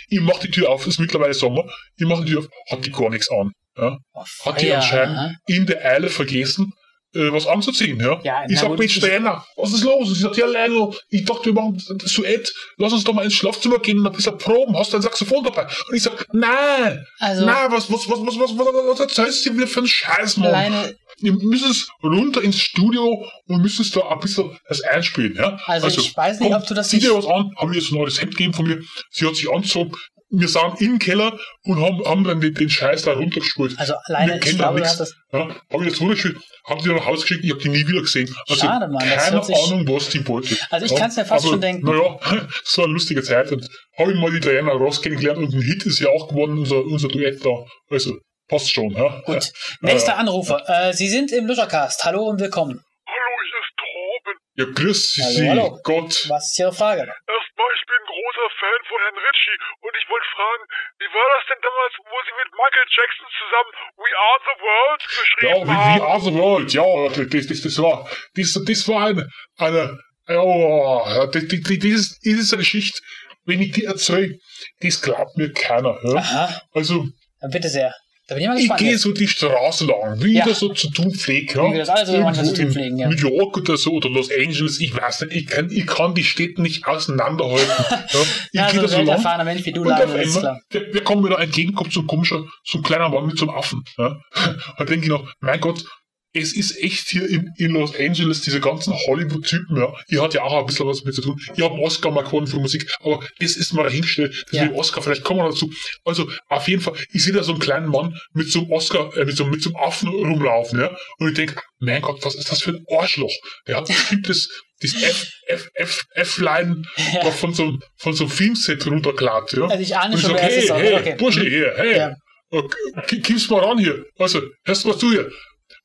ich 0.08 0.20
mach 0.20 0.38
die 0.38 0.50
Tür 0.50 0.70
auf, 0.70 0.82
es 0.82 0.94
ist 0.94 1.00
mittlerweile 1.00 1.34
Sommer, 1.34 1.64
ich 1.96 2.06
mach 2.06 2.20
die 2.24 2.30
Tür 2.32 2.40
auf, 2.40 2.48
hat 2.70 2.84
die 2.86 2.90
gar 2.92 3.10
nichts 3.10 3.28
an, 3.30 3.50
ja, 3.76 3.98
Oh, 4.14 4.24
hat 4.46 4.60
die 4.62 4.72
anscheinend 4.72 5.18
aha. 5.18 5.32
in 5.46 5.66
der 5.66 5.84
Eile 5.84 6.08
vergessen, 6.08 6.72
äh, 7.12 7.32
was 7.32 7.48
anzuziehen, 7.48 7.98
ja. 7.98 8.20
Ja, 8.22 8.44
ich 8.44 8.52
na 8.54 8.60
sag, 8.60 8.68
gut, 8.68 8.78
Mensch, 8.78 9.00
Diana, 9.00 9.44
was 9.56 9.72
ist 9.72 9.82
los? 9.82 10.08
Und 10.08 10.14
sie 10.14 10.20
sagt, 10.22 10.36
ja, 10.36 10.46
Lionel, 10.46 10.96
ich 11.08 11.24
dachte, 11.24 11.46
wir 11.46 11.52
machen 11.54 11.82
das 11.98 12.12
Duett, 12.12 12.52
lass 12.76 12.92
uns 12.92 13.02
doch 13.02 13.12
mal 13.12 13.24
ins 13.24 13.34
Schlafzimmer 13.34 13.80
gehen 13.80 13.98
und 13.98 14.06
ein 14.06 14.12
bisschen 14.12 14.38
proben, 14.38 14.76
hast 14.78 14.92
du 14.92 14.96
ein 14.98 15.02
Saxophon 15.02 15.42
dabei? 15.42 15.64
Und 15.88 15.96
ich 15.96 16.04
sag, 16.04 16.24
nein, 16.32 17.04
Also- 17.18 17.44
nein, 17.44 17.66
was, 17.72 17.90
was, 17.90 18.08
was, 18.08 18.20
was, 18.20 18.38
was, 18.38 18.50
was, 18.56 18.66
was 18.90 19.00
erzählst 19.00 19.44
du 19.44 19.52
mir 19.54 19.66
für 19.66 19.80
einen 19.80 19.88
Scheiß, 19.88 20.36
Mann? 20.36 20.52
Lionel, 20.52 20.96
ihr 21.22 21.32
müsst 21.32 21.66
es 21.66 21.88
runter 22.02 22.42
ins 22.42 22.58
Studio 22.58 23.26
und 23.46 23.62
müsst 23.62 23.80
es 23.80 23.90
da 23.90 24.08
ein 24.08 24.18
bisschen 24.20 24.56
das 24.68 24.80
einspielen, 24.82 25.34
ja. 25.36 25.58
Also 25.66 25.88
ich 25.88 26.16
weiß 26.16 26.40
nicht, 26.40 26.54
ob 26.54 26.66
du 26.66 26.74
das 26.74 26.92
nicht- 26.92 27.04
dir 27.04 27.14
was 27.14 27.26
an, 27.26 27.50
haben 27.56 27.70
mir 27.70 27.76
jetzt 27.76 27.90
ein 27.92 27.98
neues 27.98 28.20
Hemd 28.20 28.32
gegeben 28.36 28.54
von 28.54 28.66
mir, 28.66 28.80
sie 29.10 29.26
hat 29.26 29.36
sich 29.36 29.50
angezogen, 29.50 29.92
wir 30.32 30.46
sind 30.46 30.80
im 30.80 31.00
Keller 31.00 31.36
und 31.64 31.80
haben, 31.82 32.04
haben 32.04 32.22
dann 32.22 32.40
den, 32.40 32.54
den 32.54 32.70
Scheiß 32.70 33.02
da 33.02 33.14
runtergespult. 33.14 33.76
Also 33.80 33.94
alleine, 34.04 34.36
ich 34.38 34.56
glaube, 34.56 34.78
nichts. 34.78 34.96
das. 34.96 35.12
Ja, 35.32 35.40
habe 35.72 35.82
ich 35.84 35.90
jetzt 35.90 36.00
runtergespielt, 36.00 36.36
habe 36.68 36.80
die 36.82 36.88
nach 36.90 37.04
Hause 37.04 37.22
geschickt, 37.22 37.44
ich 37.44 37.50
habe 37.50 37.60
die 37.60 37.68
nie 37.70 37.84
wieder 37.88 38.00
gesehen. 38.00 38.32
Also 38.48 38.64
Schade, 38.64 38.86
Mann, 38.86 39.04
das 39.10 39.24
keine 39.24 39.42
sich- 39.42 39.56
Ahnung, 39.56 39.88
was 39.88 40.08
die 40.10 40.24
wollte. 40.28 40.56
Also 40.70 40.86
ich 40.86 40.94
kann's 40.94 41.16
mir 41.16 41.24
fast 41.24 41.48
schon 41.48 41.60
denken. 41.60 41.84
Naja, 41.84 42.16
so 42.64 42.84
eine 42.84 42.92
lustige 42.92 43.24
Zeit. 43.24 43.50
Und 43.50 43.68
habe 43.98 44.12
ich 44.12 44.18
mal 44.20 44.30
die 44.30 44.38
Diana 44.38 44.70
Ross 44.70 45.02
kennengelernt 45.02 45.38
und 45.40 45.52
ein 45.52 45.62
Hit 45.62 45.84
ist 45.86 45.98
ja 45.98 46.08
auch 46.10 46.28
geworden, 46.28 46.58
unser, 46.58 46.84
unser 46.84 47.08
Duett 47.08 47.44
da. 47.44 47.50
Also, 47.90 48.16
passt 48.50 48.72
schon. 48.74 48.90
Ja. 48.90 49.22
Gut. 49.24 49.44
Ja, 49.44 49.50
Nächster 49.80 50.12
ja. 50.12 50.18
Anrufer. 50.18 50.58
Äh, 50.66 50.92
Sie 50.92 51.08
sind 51.08 51.30
im 51.32 51.46
Luschercast. 51.46 52.04
Hallo 52.04 52.24
und 52.26 52.40
willkommen. 52.40 52.82
Hallo, 53.06 53.32
ich 53.46 53.52
ist 53.62 53.74
Torben. 53.78 54.34
Ja, 54.58 54.64
grüß 54.74 55.00
Hallo, 55.22 55.30
Sie. 55.38 55.48
hallo. 55.48 55.78
Gott. 55.84 56.12
Was 56.28 56.50
ist 56.50 56.58
Ihre 56.58 56.72
Frage? 56.74 57.02
Erstmal, 57.06 57.70
ich 57.78 57.84
bin 57.86 57.96
ein 58.02 58.08
großer 58.10 58.48
Fan 58.60 58.80
von 58.90 58.98
Herrn 59.06 59.18
Ritchie 59.26 59.58
und 59.86 59.94
ich 60.00 60.06
wollte 60.10 60.28
fragen, 60.34 60.62
wie 61.00 61.10
war 61.14 61.28
das 61.38 61.44
denn 61.48 61.60
damals, 61.62 61.94
wo 62.10 62.16
Sie 62.26 62.34
mit 62.42 62.50
Michael 62.58 62.88
Jackson 62.90 63.28
zusammen 63.40 63.72
We 64.02 64.10
Are 64.26 64.40
the 64.48 64.56
World 64.66 65.02
geschrieben 65.20 65.46
ja, 65.46 65.56
wie, 65.64 65.88
We 65.94 66.04
Are 66.10 66.20
the 66.20 66.34
World, 66.34 66.68
ja, 66.74 66.88
das, 67.30 67.46
das, 67.46 67.60
das 67.62 67.78
war, 67.78 67.96
das, 68.34 68.48
das 68.66 68.80
war 68.88 69.00
eine, 69.06 69.24
eine, 69.58 69.82
ja, 70.28 71.26
das, 71.26 71.42
das, 71.48 71.62
das 71.62 72.38
ist 72.42 72.52
eine 72.52 72.62
Geschichte, 72.62 72.98
wenn 73.46 73.60
ich 73.62 73.72
die 73.72 73.84
erzähle, 73.84 74.38
das 74.80 75.00
glaubt 75.00 75.36
mir 75.36 75.52
keiner. 75.52 75.98
Ja? 76.04 76.16
Aha, 76.18 76.60
Also, 76.74 77.06
dann 77.40 77.50
bitte 77.50 77.68
sehr. 77.68 77.94
Da 78.30 78.36
bin 78.36 78.42
ich 78.44 78.48
mal 78.48 78.54
ich 78.54 78.60
gespannt. 78.62 78.80
gehe 78.80 78.90
jetzt. 78.92 79.02
so 79.02 79.12
die 79.12 79.26
Straße 79.26 79.86
lang, 79.86 80.22
wie 80.22 80.34
Ja. 80.34 80.44
ich 80.44 80.50
das 80.50 80.60
so 80.60 80.68
zu 80.72 80.88
tun 80.90 81.12
pflege. 81.12 81.54
Ja? 81.58 81.64
Wie 81.68 81.72
wir 81.72 81.78
das 81.80 81.88
alle 81.88 82.06
so 82.06 82.18
manchmal 82.20 82.46
zu 82.46 82.54
tun 82.54 82.70
pflegen, 82.70 82.96
ja. 82.96 83.08
New 83.08 83.16
York 83.16 83.56
oder 83.58 83.76
so 83.76 83.90
oder 83.94 84.08
Los 84.08 84.30
Angeles, 84.30 84.78
ich 84.80 84.94
weiß 84.96 85.22
nicht, 85.22 85.32
ich 85.36 85.46
kann, 85.48 85.68
ich 85.70 85.86
kann 85.86 86.14
die 86.14 86.22
Städte 86.22 86.62
nicht 86.62 86.86
auseinanderhalten. 86.86 87.66
ja? 87.90 87.96
Ich 88.12 88.26
Ja, 88.52 88.70
gehe 88.70 88.80
so 88.80 88.86
da 88.86 88.88
so 88.88 88.96
ein 88.98 89.06
lang. 89.24 89.44
Mensch 89.44 89.66
wie 89.66 89.72
du, 89.72 89.82
Und 89.82 89.92
auf 89.92 89.98
Lionel, 89.98 90.20
ist 90.22 90.36
einmal, 90.36 90.40
klar. 90.52 90.60
der, 90.72 90.80
der 90.92 91.00
kommt 91.02 91.22
mir 91.22 91.30
da 91.30 91.38
entgegen, 91.38 91.74
kommt 91.74 91.92
so 91.92 92.00
ein 92.00 92.06
komischer, 92.06 92.44
so 92.64 92.78
ein 92.78 92.82
kleiner 92.84 93.08
Mann 93.08 93.26
mit 93.26 93.36
so 93.36 93.46
einem 93.48 93.56
Affen. 93.56 93.82
Ja? 93.98 94.20
Da 94.78 94.84
denke 94.84 95.04
ich 95.06 95.10
noch, 95.10 95.28
mein 95.40 95.60
Gott, 95.60 95.84
es 96.32 96.52
ist 96.54 96.76
echt 96.82 97.08
hier 97.08 97.28
in, 97.28 97.50
in 97.56 97.72
Los 97.72 97.94
Angeles, 97.98 98.42
diese 98.42 98.60
ganzen 98.60 98.92
Hollywood-Typen, 98.94 99.76
ja, 99.76 99.92
die 100.10 100.18
hat 100.20 100.32
ja 100.34 100.42
auch 100.42 100.60
ein 100.60 100.66
bisschen 100.66 100.86
was 100.86 101.02
mit 101.04 101.14
zu 101.14 101.22
tun. 101.22 101.40
Ich 101.56 101.62
habe 101.62 101.74
einen 101.74 101.82
Oscar 101.82 102.10
mal 102.12 102.22
gewonnen 102.22 102.46
für 102.46 102.58
Musik, 102.58 102.86
aber 103.00 103.20
das 103.40 103.56
ist 103.56 103.72
mal 103.72 103.82
dahingestellt, 103.82 104.44
das 104.46 104.52
Ja. 104.52 104.62
mit 104.64 104.72
dem 104.72 104.78
Oscar, 104.78 105.02
vielleicht 105.02 105.24
kommen 105.24 105.40
wir 105.40 105.48
dazu. 105.50 105.70
Also, 106.04 106.30
auf 106.48 106.68
jeden 106.68 106.82
Fall, 106.82 106.94
ich 107.12 107.24
sehe 107.24 107.32
da 107.32 107.42
so 107.42 107.52
einen 107.52 107.60
kleinen 107.60 107.88
Mann 107.88 108.16
mit 108.32 108.50
so 108.50 108.60
einem 108.60 108.70
Oscar, 108.72 109.16
äh, 109.16 109.24
mit 109.24 109.36
so, 109.36 109.44
mit 109.46 109.60
so 109.62 109.70
einem 109.70 109.76
Affen 109.84 110.08
rumlaufen, 110.08 110.78
ja, 110.80 110.96
und 111.18 111.28
ich 111.28 111.34
denke, 111.34 111.60
mein 111.80 112.00
Gott, 112.02 112.24
was 112.24 112.34
ist 112.36 112.50
das 112.50 112.62
für 112.62 112.70
ein 112.70 112.84
Arschloch? 112.96 113.32
Der 113.66 113.76
hat 113.78 113.86
bestimmt 113.88 114.28
das, 114.28 114.48
F, 114.82 115.30
F, 115.48 115.68
F, 115.74 116.04
F-Line 116.14 116.82
Ja. 117.14 117.30
von 117.32 117.52
so, 117.52 117.64
einem- 117.64 117.80
von 117.98 118.14
so 118.14 118.24
einem 118.24 118.30
Filmset 118.32 118.86
runtergeladen, 118.86 119.60
ja. 119.60 119.66
Also 119.68 119.82
ich 119.82 119.94
ahne 119.96 120.16
schon, 120.16 120.30
sag, 120.30 120.42
es 120.44 120.54
hey, 120.54 120.70
aber 120.70 120.80
hey, 120.80 120.94
okay. 120.94 121.14
Bursche, 121.18 121.40
hier, 121.42 121.74
hey, 121.76 121.96
Ja. 121.98 122.14
okay, 122.50 122.76
gi- 123.08 123.20
gib's 123.20 123.50
mal 123.50 123.60
ran 123.64 123.78
hier. 123.78 124.04
Also, 124.18 124.40
hörst 124.64 124.84
du 124.84 124.88
was 124.88 124.98
du 124.98 125.10
hier? 125.10 125.30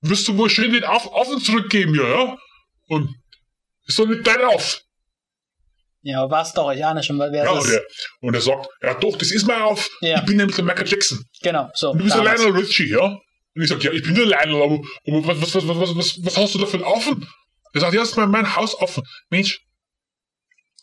Wirst 0.10 0.28
du 0.28 0.38
wohl 0.38 0.50
schön 0.50 0.74
den 0.74 0.84
Auf 0.84 1.14
Affen 1.16 1.40
zurückgeben 1.40 1.94
hier, 1.94 2.08
ja? 2.08 2.38
Und 2.88 3.16
ist 3.88 3.98
doch 4.00 4.08
nicht 4.08 4.26
dein 4.26 4.42
Auf. 4.44 4.82
Ja, 6.02 6.30
war's 6.30 6.54
doch. 6.54 6.72
Ich 6.72 6.86
ahne 6.86 7.02
schon, 7.02 7.18
wer 7.18 7.34
Ja, 7.34 7.58
ist. 7.58 7.70
er, 7.72 7.82
und 8.22 8.34
er 8.36 8.42
sagt, 8.42 8.68
ja 8.82 8.94
doch, 8.94 9.18
das 9.18 9.32
ist 9.32 9.48
mein 9.48 9.62
Auf. 9.62 9.90
Ja. 10.02 10.20
Ich 10.20 10.26
bin 10.26 10.38
nämlich 10.38 10.56
der 10.56 10.66
Michael 10.66 10.88
Jackson. 10.88 11.24
Genau, 11.42 11.70
so. 11.74 11.92
Und 11.92 11.98
du 11.98 12.04
bist 12.04 12.16
der. 12.16 12.24
Lionel 12.24 12.52
Richie, 12.52 12.90
ja? 12.90 13.06
Und 13.56 13.62
ich 13.62 13.70
sag, 13.70 13.84
ja, 13.84 13.92
ich 13.92 14.04
bin 14.04 14.14
der 14.14 14.26
Lionel, 14.28 14.62
aber, 14.62 14.76
aber 15.08 15.28
was, 15.28 15.42
was, 15.42 15.56
was, 15.56 15.68
was, 15.68 15.90
was, 15.90 15.98
was, 15.98 16.18
was 16.26 16.38
hast 16.38 16.54
du 16.54 16.60
da 16.60 16.66
für 16.68 16.78
einen 16.78 16.86
Affen? 16.86 17.28
Er 17.74 17.82
sagt, 17.82 17.94
ja, 17.94 18.02
das 18.02 18.10
ist 18.12 18.18
mein, 18.18 18.30
mein 18.30 18.56
Hausaffen. 18.56 19.04
Mensch, 19.30 19.60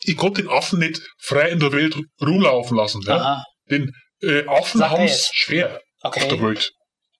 ich 0.03 0.17
konnte 0.17 0.41
den 0.41 0.51
Affen 0.51 0.79
nicht 0.79 1.01
frei 1.19 1.49
in 1.49 1.59
der 1.59 1.71
Welt 1.71 1.95
rumlaufen 2.21 2.75
lassen. 2.75 3.01
Ja? 3.03 3.15
Aha, 3.15 3.43
Den 3.69 3.93
äh, 4.21 4.45
Affen 4.47 4.87
haben 4.89 5.03
es 5.03 5.29
schwer 5.33 5.79
auf 6.01 6.13
der 6.15 6.25
okay. 6.33 6.41
Welt. 6.41 6.71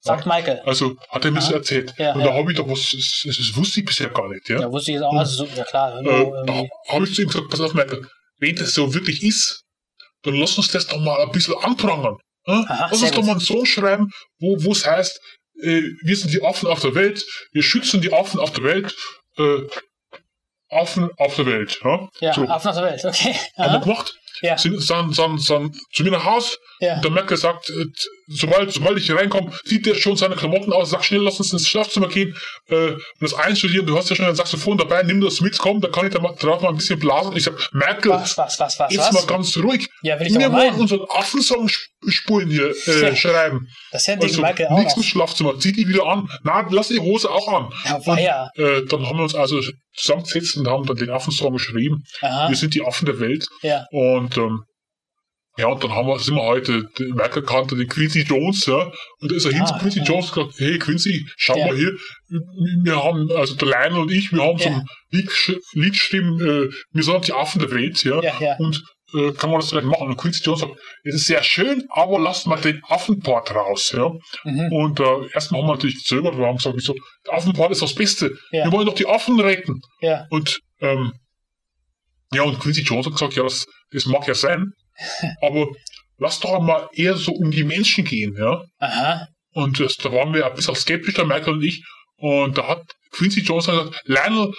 Sagt 0.06 0.26
Michael. 0.26 0.60
Also 0.66 0.98
hat 1.10 1.24
er 1.24 1.32
mir 1.32 1.40
das 1.40 1.50
erzählt. 1.50 1.94
Ja, 1.98 2.14
und 2.14 2.20
ja. 2.20 2.28
da 2.28 2.34
habe 2.34 2.52
ich 2.52 2.58
doch 2.58 2.68
was, 2.68 2.92
das, 2.92 3.24
das, 3.26 3.56
wusste 3.56 3.80
ich 3.80 3.86
bisher 3.86 4.10
gar 4.10 4.28
nicht. 4.28 4.50
Ja? 4.50 4.60
Ja, 4.60 4.72
wusste 4.72 4.92
ich 4.92 4.96
jetzt 4.96 5.04
auch. 5.04 5.14
Also, 5.14 5.46
so, 5.46 5.52
ja 5.56 5.64
klar. 5.64 5.98
äh, 5.98 6.04
da 6.46 6.64
habe 6.90 7.06
ich 7.06 7.16
zu 7.16 7.22
ihm 7.22 7.30
gesagt, 7.30 7.50
pass 7.50 7.62
auf, 7.62 7.74
Michael, 7.74 8.06
wenn 8.40 8.56
das 8.58 8.74
so 8.74 8.94
wirklich 8.94 9.24
ist, 9.24 9.64
dann 10.24 10.36
lass 10.36 10.58
uns 10.58 10.68
das 10.68 10.88
doch 10.88 11.00
mal 11.00 11.22
ein 11.22 11.32
bisschen 11.32 11.56
anprangern. 11.58 12.18
Ja? 12.46 12.66
Aha, 12.68 12.88
lass 12.92 13.02
uns 13.02 13.12
doch 13.12 13.24
mal 13.24 13.32
einen 13.32 13.40
Song 13.40 13.66
schreiben, 13.66 14.10
wo 14.40 14.72
es 14.74 14.86
heißt, 14.86 15.22
äh, 15.62 15.82
wir 16.04 16.18
sind 16.18 16.34
die 16.34 16.44
Affen 16.44 16.68
auf 16.68 16.82
der 16.82 16.96
Welt, 16.96 17.24
wir 17.54 17.64
schützen 17.64 18.02
die 18.02 18.12
Affen 18.12 18.42
auf 18.42 18.52
der 18.52 18.64
Welt, 18.66 18.94
äh, 19.38 19.62
Affen 20.70 21.10
auf 21.18 21.36
der 21.36 21.46
Welt. 21.46 21.80
Ja, 21.84 22.10
Ja, 22.20 22.34
so, 22.34 22.44
auf 22.44 22.64
nach 22.64 22.76
der 22.76 22.84
Welt. 22.84 23.06
Okay. 23.06 23.36
haben 23.58 23.74
wir 23.74 23.80
gemacht. 23.80 24.14
Ja, 24.42 24.58
Sind, 24.58 24.82
sind, 24.82 25.16
sind, 25.16 25.42
sind 25.42 25.78
zu 25.94 26.04
mir 26.04 26.12
nach 26.12 26.26
Haus, 26.26 26.58
ja. 26.84 26.96
Und 26.96 27.04
der 27.04 27.12
Merkel 27.12 27.38
sagt, 27.38 27.70
äh, 27.70 27.86
sobald, 28.28 28.72
sobald 28.72 28.98
ich 28.98 29.06
hier 29.06 29.16
reinkomme, 29.16 29.52
zieht 29.66 29.86
der 29.86 29.96
schon 29.96 30.16
seine 30.18 30.36
Klamotten 30.36 30.72
aus, 30.74 30.90
sagt 30.92 31.06
schnell, 31.06 31.22
lass 31.22 31.40
uns 31.40 31.54
ins 31.54 31.68
Schlafzimmer 31.68 32.08
gehen 32.08 32.36
äh, 32.68 32.92
und 32.92 33.02
das 33.22 33.34
einstudieren. 33.34 33.86
Du 33.86 33.98
hast 33.98 34.10
ja 34.10 34.16
schon 34.16 34.26
ein 34.26 34.36
Saxophon 34.36 34.78
dabei, 34.78 35.04
nimm 35.04 35.22
das 35.22 35.42
mit, 35.42 35.58
komm, 35.58 35.82
da 35.82 35.88
kann 35.90 36.06
ich 36.08 36.14
da 36.14 36.20
mal, 36.20 36.36
drauf 36.40 36.62
mal 36.62 36.70
ein 36.70 36.76
bisschen 36.78 37.00
blasen. 37.00 37.36
Ich 37.36 37.44
sag, 37.44 37.54
Merkel, 37.74 38.12
Was, 38.12 38.38
was, 38.38 38.60
was, 38.60 38.80
was, 38.80 38.94
jetzt 38.94 39.12
mal 39.14 39.20
was? 39.20 39.28
ganz 39.28 39.58
ruhig. 39.58 39.88
Ja, 40.04 40.20
will 40.20 40.28
ich 40.28 40.34
Wir 40.38 40.50
mal 40.50 40.62
wollen 40.72 40.82
unseren 40.82 41.06
Affensong 41.10 41.68
sp- 41.72 41.90
spulen 42.08 42.50
hier, 42.50 42.74
äh, 42.88 43.02
Ja. 43.02 43.16
schreiben. 43.16 43.68
Das 43.92 44.08
hätte 44.08 44.24
Also, 44.24 44.42
Michael 44.42 44.68
auch 44.68 44.78
nichts 44.78 44.94
noch. 44.94 44.98
ins 44.98 45.06
Schlafzimmer, 45.08 45.58
zieh 45.60 45.72
die 45.72 45.88
wieder 45.88 46.06
an. 46.06 46.28
Na, 46.44 46.68
lass 46.70 46.90
die 46.90 47.00
Hose 47.00 47.30
auch 47.30 47.48
an. 47.48 47.70
Ja, 47.86 47.96
Und, 48.56 48.64
äh, 48.64 48.86
dann 48.86 49.08
haben 49.08 49.18
wir 49.18 49.24
uns 49.24 49.36
also 49.36 49.62
zusammengesetzt 49.96 50.58
und 50.58 50.68
haben 50.68 50.86
dann 50.86 50.98
den 50.98 51.10
Affensong 51.10 51.54
geschrieben. 51.54 52.04
Aha, 52.22 52.50
Wir 52.50 52.56
sind 52.56 52.74
die 52.76 52.84
Affen 52.84 53.06
der 53.06 53.20
Welt. 53.20 53.48
ja. 53.62 53.86
Und 53.92 54.36
ähm, 54.38 54.64
ja, 55.58 55.68
und 55.68 55.84
dann 55.84 55.92
haben 55.92 56.08
wir, 56.08 56.18
sind 56.20 56.36
wir 56.36 56.44
heute, 56.44 56.90
kannte 57.46 57.76
den 57.76 57.88
Quincy 57.88 58.22
Jones, 58.22 58.66
ja, 58.66 58.92
und 59.20 59.32
da 59.32 59.36
ist 59.36 59.46
er 59.46 59.52
hin 59.52 59.62
Ah, 59.62 59.66
zu 59.68 59.74
Quincy 59.76 60.00
ja. 60.00 60.06
Jones 60.06 60.32
und 60.32 60.36
gesagt, 60.50 60.60
hey 60.60 60.80
Quincy, 60.80 61.28
schau 61.38 61.56
Ja. 61.58 61.68
mal 61.68 61.76
hier, 61.78 61.94
wir 62.84 63.04
haben, 63.04 63.30
also 63.32 63.56
der 63.56 63.68
Lionel 63.68 64.00
und 64.02 64.12
ich, 64.12 64.32
wir 64.32 64.42
haben 64.44 64.58
so 64.58 64.70
Ja. 64.70 64.76
ein 64.78 64.86
Lied, 65.12 65.30
gesch- 65.30 65.60
Lied 65.74 65.94
geschrieben, 65.94 66.40
äh, 66.42 66.70
wir 66.92 67.04
sind 67.04 67.28
die 67.28 67.34
Affen 67.34 67.60
der 67.60 67.72
Welt, 67.72 68.04
ja, 68.04 68.22
Ja, 68.22 68.56
und 68.58 68.84
äh, 69.16 69.32
kann 69.34 69.52
man 69.52 69.60
das 69.60 69.70
vielleicht 69.70 69.86
machen? 69.86 70.08
Und 70.08 70.18
Quincy 70.18 70.44
Jones 70.44 70.62
sagt, 70.62 70.74
es 71.04 71.14
ist 71.14 71.26
sehr 71.28 71.44
schön, 71.44 71.84
aber 71.92 72.20
lasst 72.20 72.48
mal 72.48 72.60
den 72.60 72.82
Affenpart 72.88 73.54
raus, 73.54 73.92
ja. 73.96 74.10
Mhm. 74.44 74.72
Und 74.72 75.00
äh, 75.00 75.28
erstmal 75.36 75.62
haben 75.62 75.68
wir 75.68 75.74
natürlich 75.76 75.98
gezögert, 75.98 76.36
wir 76.36 76.48
haben 76.48 76.58
gesagt, 76.58 76.76
wieso, 76.76 76.96
der 77.28 77.34
Affenpart 77.36 77.72
ist 77.72 77.84
das 77.84 77.94
Beste, 77.94 78.36
wir 78.50 78.72
wollen 78.72 78.88
doch 78.88 78.96
die 78.96 79.06
Affen 79.08 79.40
retten. 79.40 79.82
Ja. 80.02 80.26
Und 80.32 80.60
ähm, 80.82 81.14
ja, 82.34 82.42
und 82.42 82.60
Quincy 82.60 82.82
Jones 82.82 83.06
hat 83.06 83.14
gesagt, 83.14 83.36
ja, 83.36 83.44
das, 83.44 83.68
das 83.92 84.08
mag 84.08 84.28
ja 84.28 84.34
sein, 84.34 84.72
aber 85.42 85.68
lass 86.18 86.40
doch 86.40 86.60
mal 86.60 86.90
eher 86.94 87.16
so 87.16 87.32
um 87.32 87.52
die 87.52 87.64
Menschen 87.64 88.06
gehen, 88.06 88.36
ja. 88.38 88.64
Aha. 88.80 89.28
Und 89.52 89.80
das, 89.80 89.96
da 89.98 90.12
waren 90.12 90.34
wir 90.34 90.46
ein 90.46 90.56
bisschen 90.56 90.76
skeptisch, 90.76 91.14
der 91.14 91.26
Michael 91.26 91.54
und 91.54 91.64
ich. 91.64 91.84
Und 92.16 92.58
da 92.58 92.68
hat 92.68 92.84
Quincy 93.12 93.42
Jones 93.42 93.68
gesagt, 93.68 94.02
Lionel, 94.06 94.54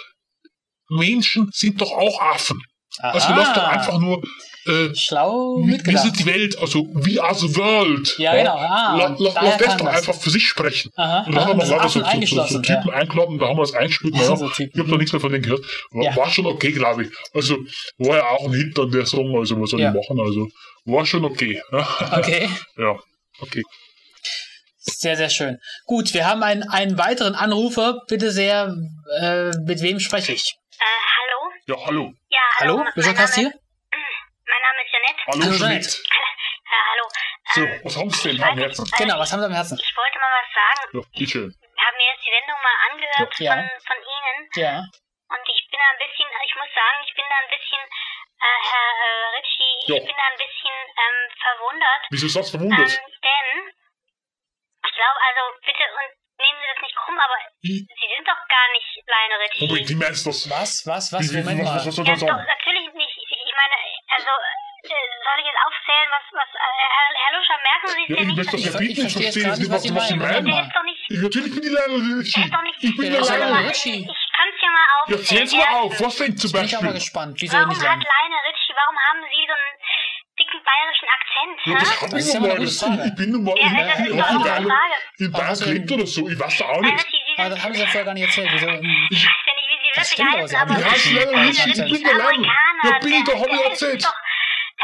Menschen 0.89 1.49
sind 1.53 1.81
doch 1.81 1.91
auch 1.91 2.21
Affen. 2.21 2.61
Also 2.97 3.33
lass 3.35 3.53
doch 3.53 3.63
Aha. 3.63 3.71
einfach 3.71 3.99
nur, 3.99 4.21
äh, 4.67 4.95
Schlau 4.95 5.57
wir 5.57 5.65
mitgedacht. 5.75 6.03
sind 6.03 6.19
die 6.19 6.25
Welt, 6.25 6.57
also 6.59 6.87
we 6.93 7.21
are 7.21 7.35
the 7.35 7.55
world. 7.55 8.15
Ja, 8.17 8.35
genau. 8.35 8.55
Ah, 8.55 8.95
La, 8.97 9.05
und 9.07 9.19
la, 9.19 9.31
daher 9.31 9.49
lass 9.51 9.57
das 9.59 9.77
doch 9.77 9.85
das. 9.85 9.95
einfach 9.97 10.15
für 10.15 10.29
sich 10.29 10.47
sprechen. 10.47 10.91
Aha. 10.95 11.23
Und 11.27 11.35
da 11.35 11.41
aha. 11.41 11.49
haben 11.49 11.57
wir 11.57 11.61
Das 11.61 11.69
noch 11.69 11.77
lauter 11.77 11.89
so, 11.89 11.93
so, 11.93 11.99
so, 11.99 12.05
so 12.05 12.11
eingeschlossen. 12.11 12.63
Typen 12.63 12.89
eingeladen, 12.91 13.37
da 13.39 13.47
haben 13.47 13.57
wir 13.57 13.61
das 13.63 13.73
eingespielt. 13.73 14.13
Naja, 14.15 14.35
So 14.35 14.45
ich 14.57 14.79
habe 14.79 14.89
da 14.89 14.97
nichts 14.97 15.13
mehr 15.13 15.19
von 15.19 15.31
denen 15.31 15.43
gehört. 15.43 15.63
War, 15.91 16.03
Ja. 16.03 16.15
war 16.15 16.29
schon 16.29 16.45
okay, 16.47 16.71
glaube 16.71 17.03
ich. 17.03 17.09
Also 17.33 17.57
war 17.99 18.17
ja 18.17 18.25
auch 18.29 18.45
ein 18.45 18.53
Hit 18.53 18.77
an 18.79 18.91
der 18.91 19.05
Song, 19.05 19.35
also 19.37 19.59
was 19.61 19.69
soll 19.69 19.79
Ja. 19.81 19.89
ich 19.89 19.95
machen? 19.95 20.19
Also 20.19 20.47
war 20.85 21.05
schon 21.05 21.25
okay. 21.25 21.61
ja. 21.71 21.87
Okay. 22.17 22.49
ja, 22.77 22.95
okay. 23.41 23.63
Sehr, 24.87 25.17
sehr 25.17 25.29
schön. 25.29 25.57
Gut, 25.85 26.13
wir 26.13 26.27
haben 26.27 26.43
einen, 26.43 26.63
einen 26.63 26.97
weiteren 26.97 27.33
Anrufer. 27.33 28.01
Bitte 28.07 28.31
sehr, 28.31 28.75
äh, 29.19 29.49
mit 29.65 29.81
wem 29.81 29.99
spreche 29.99 30.33
ich? 30.33 30.53
Äh, 30.77 30.83
hallo? 31.17 31.51
Ja, 31.79 31.85
hallo. 31.87 32.11
Ja, 32.29 32.37
hallo. 32.59 32.73
Hallo? 32.73 32.77
Mein 32.83 32.91
Luschakast 32.95 33.37
Name- 33.37 33.49
hier? 33.49 33.59
Janette. 35.05 35.21
Hallo, 35.27 35.43
Hallo, 35.45 35.57
Jeanette. 35.57 35.97
Ja, 36.65 36.81
hallo. 36.91 37.05
So, 37.53 37.61
Ähm, 37.61 37.81
was 37.85 37.95
haben 37.95 38.09
Sie 38.09 38.27
denn 38.29 38.37
ich 38.37 38.43
am 38.43 38.57
Herzen? 38.57 38.83
äh, 38.89 38.97
Genau, 38.97 39.15
was 39.21 39.31
haben 39.31 39.39
Sie 39.39 39.45
am 39.45 39.53
Herzen? 39.53 39.77
Ich 39.79 39.95
wollte 39.95 40.17
mal 40.17 40.33
was 40.33 40.49
sagen. 40.49 40.81
Ja, 40.97 41.01
geht 41.13 41.29
schön. 41.29 41.49
Ich 41.53 41.81
habe 41.85 41.95
mir 41.97 42.07
jetzt 42.09 42.25
die 42.25 42.33
Sendung 42.33 42.57
mal 42.65 42.77
angehört 42.89 43.33
Ja. 43.39 43.51
von, 43.53 43.61
von 43.85 43.97
Ihnen 44.01 44.37
Ja. 44.57 44.73
und 44.81 45.43
ich 45.45 45.61
bin 45.69 45.77
da 45.79 45.87
ein 45.93 46.01
bisschen, 46.01 46.25
ich 46.25 46.55
muss 46.57 46.71
sagen, 46.73 46.97
ich 47.05 47.13
bin 47.13 47.25
da 47.29 47.37
ein 47.37 47.51
bisschen, 47.53 47.81
äh, 47.85 48.59
Herr 48.65 48.89
äh, 48.97 49.25
Ritchie, 49.37 49.73
ich 49.77 49.87
Ja. 49.93 49.99
bin 50.09 50.17
da 50.17 50.25
ein 50.25 50.39
bisschen 50.41 50.77
ähm, 50.97 51.17
verwundert. 51.37 52.01
Wieso 52.09 52.25
ist 52.25 52.35
das 52.35 52.47
Ähm, 52.49 52.53
verwundert? 52.59 52.91
denn, 52.97 53.49
ich 53.69 54.93
glaube, 54.97 55.19
also 55.21 55.41
bitte, 55.61 55.85
und 55.95 56.09
nehmen 56.41 56.57
Sie 56.59 56.69
das 56.75 56.81
nicht 56.81 56.95
krumm, 56.97 57.17
aber 57.21 57.37
Ich, 57.61 57.77
Sie 57.87 58.07
sind 58.09 58.25
doch 58.25 58.41
gar 58.49 58.67
nicht 58.73 58.89
Lionel 59.05 59.37
Ritchie. 59.45 59.67
Moment, 59.69 59.85
wie 59.89 59.99
meinst 60.01 60.25
du 60.25 60.33
das? 60.33 60.49
Was, 60.49 60.71
was, 60.89 61.13
was? 61.13 61.21
Wie, 61.23 61.29
wie, 61.29 61.45
Moment 61.45 61.61
was, 61.61 61.69
mal. 61.69 61.77
was, 61.77 61.87
was 61.87 61.95
soll 61.95 62.03
Ja, 62.09 62.17
ich 62.17 62.19
doch, 62.19 62.27
sagen? 62.33 62.41
natürlich 62.49 62.89
nicht. 62.97 63.15
Ich 63.21 63.31
ich 63.45 63.53
meine, 63.53 63.77
also, 64.17 64.33
äh, 64.33 64.54
soll 64.87 65.37
ich 65.41 65.47
jetzt 65.49 65.61
aufzählen, 65.65 66.07
was, 66.13 66.25
was, 66.35 66.49
äh, 66.55 66.59
Herr, 66.95 67.07
Herr 67.15 67.31
Luscher, 67.37 67.57
merken 67.65 67.87
Sie 67.95 68.03
es 68.05 68.09
Ja, 68.09 68.25
nicht? 68.25 68.37
möchte 68.37 68.51
das 68.51 68.61
Ich 68.61 68.65
ja 68.65 68.79
ich 68.79 68.89
ich 68.89 68.99
verstehe 69.01 69.25
jetzt 69.25 69.35
nicht, 69.35 69.45
gar 69.45 69.51
was, 69.51 69.59
nicht, 69.59 69.71
was 69.71 69.75
was 69.95 70.07
Sie 70.07 70.15
meinen. 70.15 70.47
ist 70.47 70.75
doch 70.75 70.83
nicht 70.83 71.01
Ich, 71.09 71.21
natürlich 71.21 71.51
bin 71.55 71.63
ich 71.65 71.71
Lionel 71.73 72.19
Richie. 72.19 72.49
doch 72.51 72.63
Ich 72.79 72.93
bin 72.97 73.05
Ja, 73.05 73.21
der 73.21 73.21
aber 73.21 73.37
Lionel. 73.45 73.67
Richie. 73.69 73.99
Ich 74.05 74.25
kann's 74.35 74.57
ja 74.61 74.69
mal 74.69 74.85
Ja, 74.85 75.15
aufzählen. 75.15 75.25
zähl's 75.25 75.53
mal 75.53 75.69
auf. 75.81 75.91
Was 76.01 76.15
denn 76.17 76.37
zum 76.37 76.51
Bin 76.51 76.65
ich 76.65 76.73
aber 76.75 76.83
Beispiel? 76.85 76.99
gespannt. 77.01 77.33
Wie 77.41 77.47
soll 77.47 77.59
Warum 77.61 77.69
nicht 77.69 77.81
hat? 77.81 77.97
Lionel 77.97 78.41
Richie, 78.49 78.73
warum 78.75 78.97
haben 79.09 79.21
Sie 79.25 79.41
so 79.47 79.55
einen 79.55 79.75
dicken 80.39 80.59
bayerischen 80.65 81.07
Akzent? 81.15 81.55
Ja, 81.65 81.75
das 81.79 81.91
hab 82.01 82.11
ich 82.13 82.33
normal. 82.33 83.07
Ich 83.09 83.15
bin 83.15 83.29
normal 83.31 83.55
Ja, 83.57 83.67
in, 83.67 83.75
das 83.75 83.99
ist 83.99 84.05
in, 84.05 84.17
doch 84.17 84.27
Frage. 84.45 84.67
in 85.17 85.31
Bayern 85.31 85.59
gelebt 85.59 85.91
oder 85.91 86.05
so. 86.07 86.29
Ich 86.29 86.37
weiß 86.39 86.57
da 86.57 86.65
auch 86.65 86.81
Nein, 86.81 86.93
nicht. 86.93 87.07
Sind, 87.35 87.51
das 87.51 87.63
haben 87.63 87.73
sie 87.73 87.81
ja 87.81 87.87
vorher 87.87 88.05
gar 88.05 88.13
nicht 88.13 88.23
erzählt. 88.27 88.49
Wieso? 88.53 88.67
ich 88.67 88.71
weiß 88.71 88.81
ja 89.47 89.53
nicht, 89.55 89.67
wie 89.67 89.79
Sie 89.83 89.91
Das 89.95 90.11
wirklich 90.11 90.27
stimmt, 90.27 90.29
aber 90.29 90.37
heißen, 90.43 90.47
Sie 90.47 90.57
haben 90.57 90.71
aber 90.71 90.79
Ja. 90.79 90.87
Lionel 91.25 91.47
Richie. 91.47 91.69
Ich 91.71 91.91
bin 91.91 92.03
der 92.03 92.13
Lionel. 92.15 92.51
Ja, 92.83 92.99
bin 92.99 93.13
ich 93.13 93.23
doch, 93.23 93.39
hab 93.41 93.47
ich 93.53 93.65
erzählt. 93.65 94.03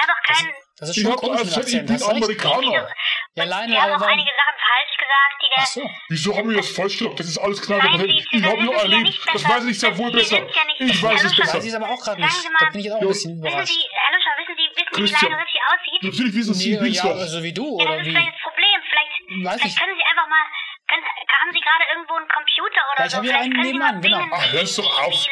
Ist 0.02 0.08
der 0.08 0.08
hat 0.08 0.10
doch 0.10 0.22
keinen... 0.36 0.54
Das 0.78 0.90
ist 0.90 0.98
Ich 0.98 1.04
schon 1.04 1.12
hab 1.12 1.20
komisch 1.20 1.44
mit 1.46 1.58
erzählt, 1.58 1.68
ich 1.70 1.92
Akzent. 1.92 2.10
bin. 2.10 2.24
Amerikaner. 2.24 2.90
Ja, 3.36 3.44
Lionel, 3.46 3.78
aber 3.78 3.96
auch 3.96 4.00
warum? 4.02 4.14
einige 4.14 4.32
Sachen 4.32 4.58
falsch 4.66 4.98
gesagt, 4.98 5.36
die 5.42 5.50
der... 5.56 5.62
Ach 5.64 5.68
so. 5.68 5.90
Wieso 6.10 6.38
haben 6.38 6.50
wir 6.50 6.58
das 6.58 6.70
falsch 6.70 6.98
gemacht? 6.98 7.20
Das 7.20 7.28
ist 7.28 7.38
alles 7.38 7.62
klar. 7.62 7.80
Ich 7.86 8.26
Sie 8.32 8.44
habe 8.46 8.64
nur 8.64 8.76
erlebt. 8.76 9.20
Das 9.34 9.44
weiß 9.48 9.64
ich 9.66 9.80
sehr 9.80 9.98
wohl 9.98 10.12
besser. 10.12 10.36
sind 10.38 10.50
ja 10.56 10.64
nicht 10.66 10.82
Ich 10.96 11.04
weiß 11.04 11.24
es 11.24 11.36
besser. 11.36 11.60
ich 11.60 11.66
es 11.68 11.74
aber 11.76 11.90
auch 11.90 12.02
gerade 12.04 12.22
nicht. 12.22 12.50
Da 12.60 12.66
bin 12.72 12.82
ich 12.82 12.92
auch 12.92 13.00
ein 13.02 13.08
bisschen 13.08 13.32
Wissen 13.42 13.48
überrascht. 13.48 13.74
Sie, 13.74 13.84
Herr 13.94 14.12
Luscher, 14.18 14.34
wissen 14.42 14.56
Sie, 14.58 14.68
wissen 14.76 14.96
Sie, 14.96 15.14
wie. 15.14 15.26
Lionel 15.30 15.40
Richie 15.46 15.60
aussieht? 15.70 16.04
Natürlich 16.04 16.34
wissen 16.36 16.54
Sie, 16.56 16.78
Nee, 16.78 16.88
ich 16.90 16.96
ja, 16.98 17.04
doch. 17.04 17.20
also 17.20 17.44
wie 17.44 17.54
du, 17.54 17.78
Ja, 17.80 17.86
oder 17.86 17.98
das 17.98 18.02
ist 18.02 18.06
wie? 18.08 18.12
vielleicht 18.12 18.34
das 18.34 18.42
Problem. 18.42 18.78
Vielleicht, 18.90 19.66
ich. 19.66 19.76
können 19.80 19.96
Sie 19.96 20.04
einfach 20.04 20.28
mal... 20.28 20.44
Haben 21.42 21.52
Sie 21.54 21.60
gerade 21.60 21.84
irgendwo 21.96 22.14
einen 22.16 22.28
Computer 22.28 22.82
oder 22.94 23.00
Ja, 23.00 23.06
ich 23.06 23.12
so? 23.12 23.18
hab 23.18 23.24
hier 23.24 23.32
Vielleicht 23.34 23.52
einen 23.52 23.62
nebenan, 23.64 23.96
mal 23.96 24.02
genau. 24.02 24.36
Ach, 24.38 24.52
hör's 24.54 24.76
doch 24.76 25.00
auf. 25.08 25.26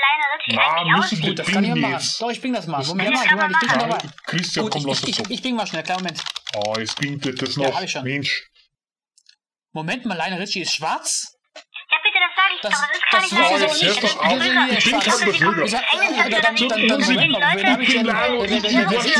Na, 0.48 0.84
müssen. 0.98 1.16
Sie- 1.18 1.22
Gut, 1.22 1.38
das 1.40 1.48
kann 1.48 1.64
ich 1.64 1.70
ja 1.70 1.76
machen. 1.76 2.08
Doch, 2.20 2.32
ich 2.32 2.42
bing 2.42 2.54
das 2.54 2.66
mal. 2.66 2.84
Moment, 2.84 3.14
mal, 3.14 3.26
Moment, 3.36 3.56
ich 3.62 3.70
bin 3.70 3.80
dabei. 3.80 3.98
Christian, 4.26 4.64
Gut, 4.66 4.74
komm, 4.74 4.86
lass 4.88 5.04
ich, 5.04 5.20
uns 5.20 5.30
ich, 5.30 5.42
bing 5.44 5.56
mal 5.56 5.68
schnell, 5.68 5.84
klar, 5.84 5.98
Moment. 6.00 6.20
Oh, 6.56 6.74
jetzt 6.80 6.96
bingt 7.00 7.24
das 7.42 7.56
Ja, 7.56 7.68
noch. 7.68 7.76
hab 7.76 7.84
ich 7.84 7.92
schon. 7.92 8.04
Mensch. 8.04 8.50
Moment 9.72 10.06
mal, 10.06 10.18
Lionel 10.18 10.40
Richie 10.40 10.62
ist 10.62 10.74
schwarz? 10.74 11.38
Das 12.62 12.74
sage 12.74 12.92
ich 12.94 13.02
Das- 13.02 13.10
doch. 13.12 13.12
Das 13.12 13.24
ist 13.24 13.34
das 13.34 13.62
nicht 13.62 13.76
ich 13.76 13.82
jetzt 13.82 14.04
nicht. 14.04 14.04
Das- 14.04 14.16
doch 14.16 14.26
das- 14.70 14.78
Ich 14.78 14.84
bin 14.84 14.94
das- 14.94 15.04
kein 15.04 15.06
das- 15.06 15.20
Beflüger. 15.26 15.64
Ich 15.64 15.72
sag, 15.72 15.84
Englisch 15.94 16.10
dann, 16.10 16.20
ist 16.20 16.34
dann, 16.34 16.42
dann, 16.42 16.54
nicht- 16.54 16.72
dann, 16.72 16.80
Tun 16.90 17.02
Sie- 17.02 17.14
Moment 17.14 17.32
mal, 17.32 17.40
wen 17.56 17.72
hab 17.72 17.80
ich 17.80 17.88
Ich 17.90 17.96
bin 17.96 18.06
ich 18.46 18.52
bin 18.76 18.86
was 18.98 19.06
ist 19.06 19.18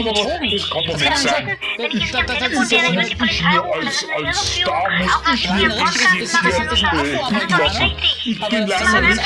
ich 0.00 0.06
aber 0.06 0.10
was. 0.10 0.18
betrogen. 0.26 0.50
Das 0.56 0.70
kann 0.70 0.84
doch 0.86 0.92
Das 0.92 1.00
nicht 1.00 1.12
kann 1.12 1.22
sein. 1.22 1.46
nicht 1.46 1.94
ich 1.94 2.10
Das- 2.10 2.26
das- 2.26 2.28
das- 2.38 2.38
das- 2.38 2.50
die 2.68 2.76
Polizei 2.76 3.26
ich 3.26 3.42
mir 3.42 3.62
als- 3.62 3.84
Das 3.86 4.02
ist 4.02 4.10
als. 4.10 4.56
Star 4.56 4.90
muss 4.98 5.14
Auch 5.16 5.24
was 5.26 5.34
ich 5.34 5.50
mir 5.50 5.62
im 5.62 5.68
das 5.68 5.76
ist- 5.76 5.82
machen, 5.86 6.18
das 6.20 6.28
ist 6.28 6.42
Herr 6.42 6.60
ein 6.60 6.68
Luscher. 6.68 6.86
Afro, 6.86 6.96
Das 6.96 7.06
ist 7.42 7.50
doch 7.50 7.78
nicht. 7.80 7.96
Ich 8.26 8.42
Aber 8.42 8.50
bin 8.50 8.66
das 8.66 8.80
ist 8.80 8.88
Ich 8.88 8.94
und 8.96 9.04
das 9.04 9.18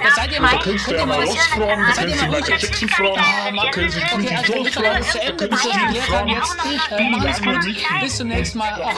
ihn 0.00 0.14
seid 0.14 0.32
ihr 0.32 0.40
mal- 0.40 0.54
auch 0.56 0.62
ja 0.96 1.00
Guck 1.00 1.08
mal 1.08 1.20
das- 1.26 1.46
fragen, 1.46 1.86
das 1.86 1.96
können 1.96 2.10
ihr 2.10 2.16
mal- 2.30 2.40
Jackson 2.50 2.88
fragen, 2.88 3.14
Sie 3.50 3.58
Okay, 3.60 3.70
Quincy 3.70 3.98
Jones 4.00 4.30
das 4.74 4.84
fragen, 4.84 5.00
ist 5.00 5.14
Das 5.40 5.50
ist 5.50 5.60
Steve 5.60 5.86
geklärt 5.86 6.06
fragen. 6.06 6.28
Ich 6.30 6.96
bin 6.96 7.10
gut. 7.42 7.64
Richie. 7.64 7.86
Bis 8.00 8.16
zum 8.16 8.28
nächsten 8.28 8.58
Mal. 8.58 8.74
Da 8.78 8.90
Ach, 8.90 8.94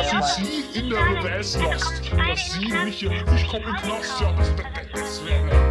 dass 0.00 0.38
ich 0.38 0.46
sie 0.72 0.78
in 0.78 0.90
der 0.90 0.98
Reverse 0.98 1.62
lasst. 1.62 2.02
Dass 2.16 2.52
sie 2.52 2.72
mich 2.84 2.98
hier, 2.98 3.12
ich 3.34 3.48
komm 3.48 3.62
in 3.62 3.76
Knast, 3.76 4.20
ja, 4.20 4.32
das, 4.32 4.48
das, 4.56 4.66
das 4.92 5.26
wäre. 5.26 5.69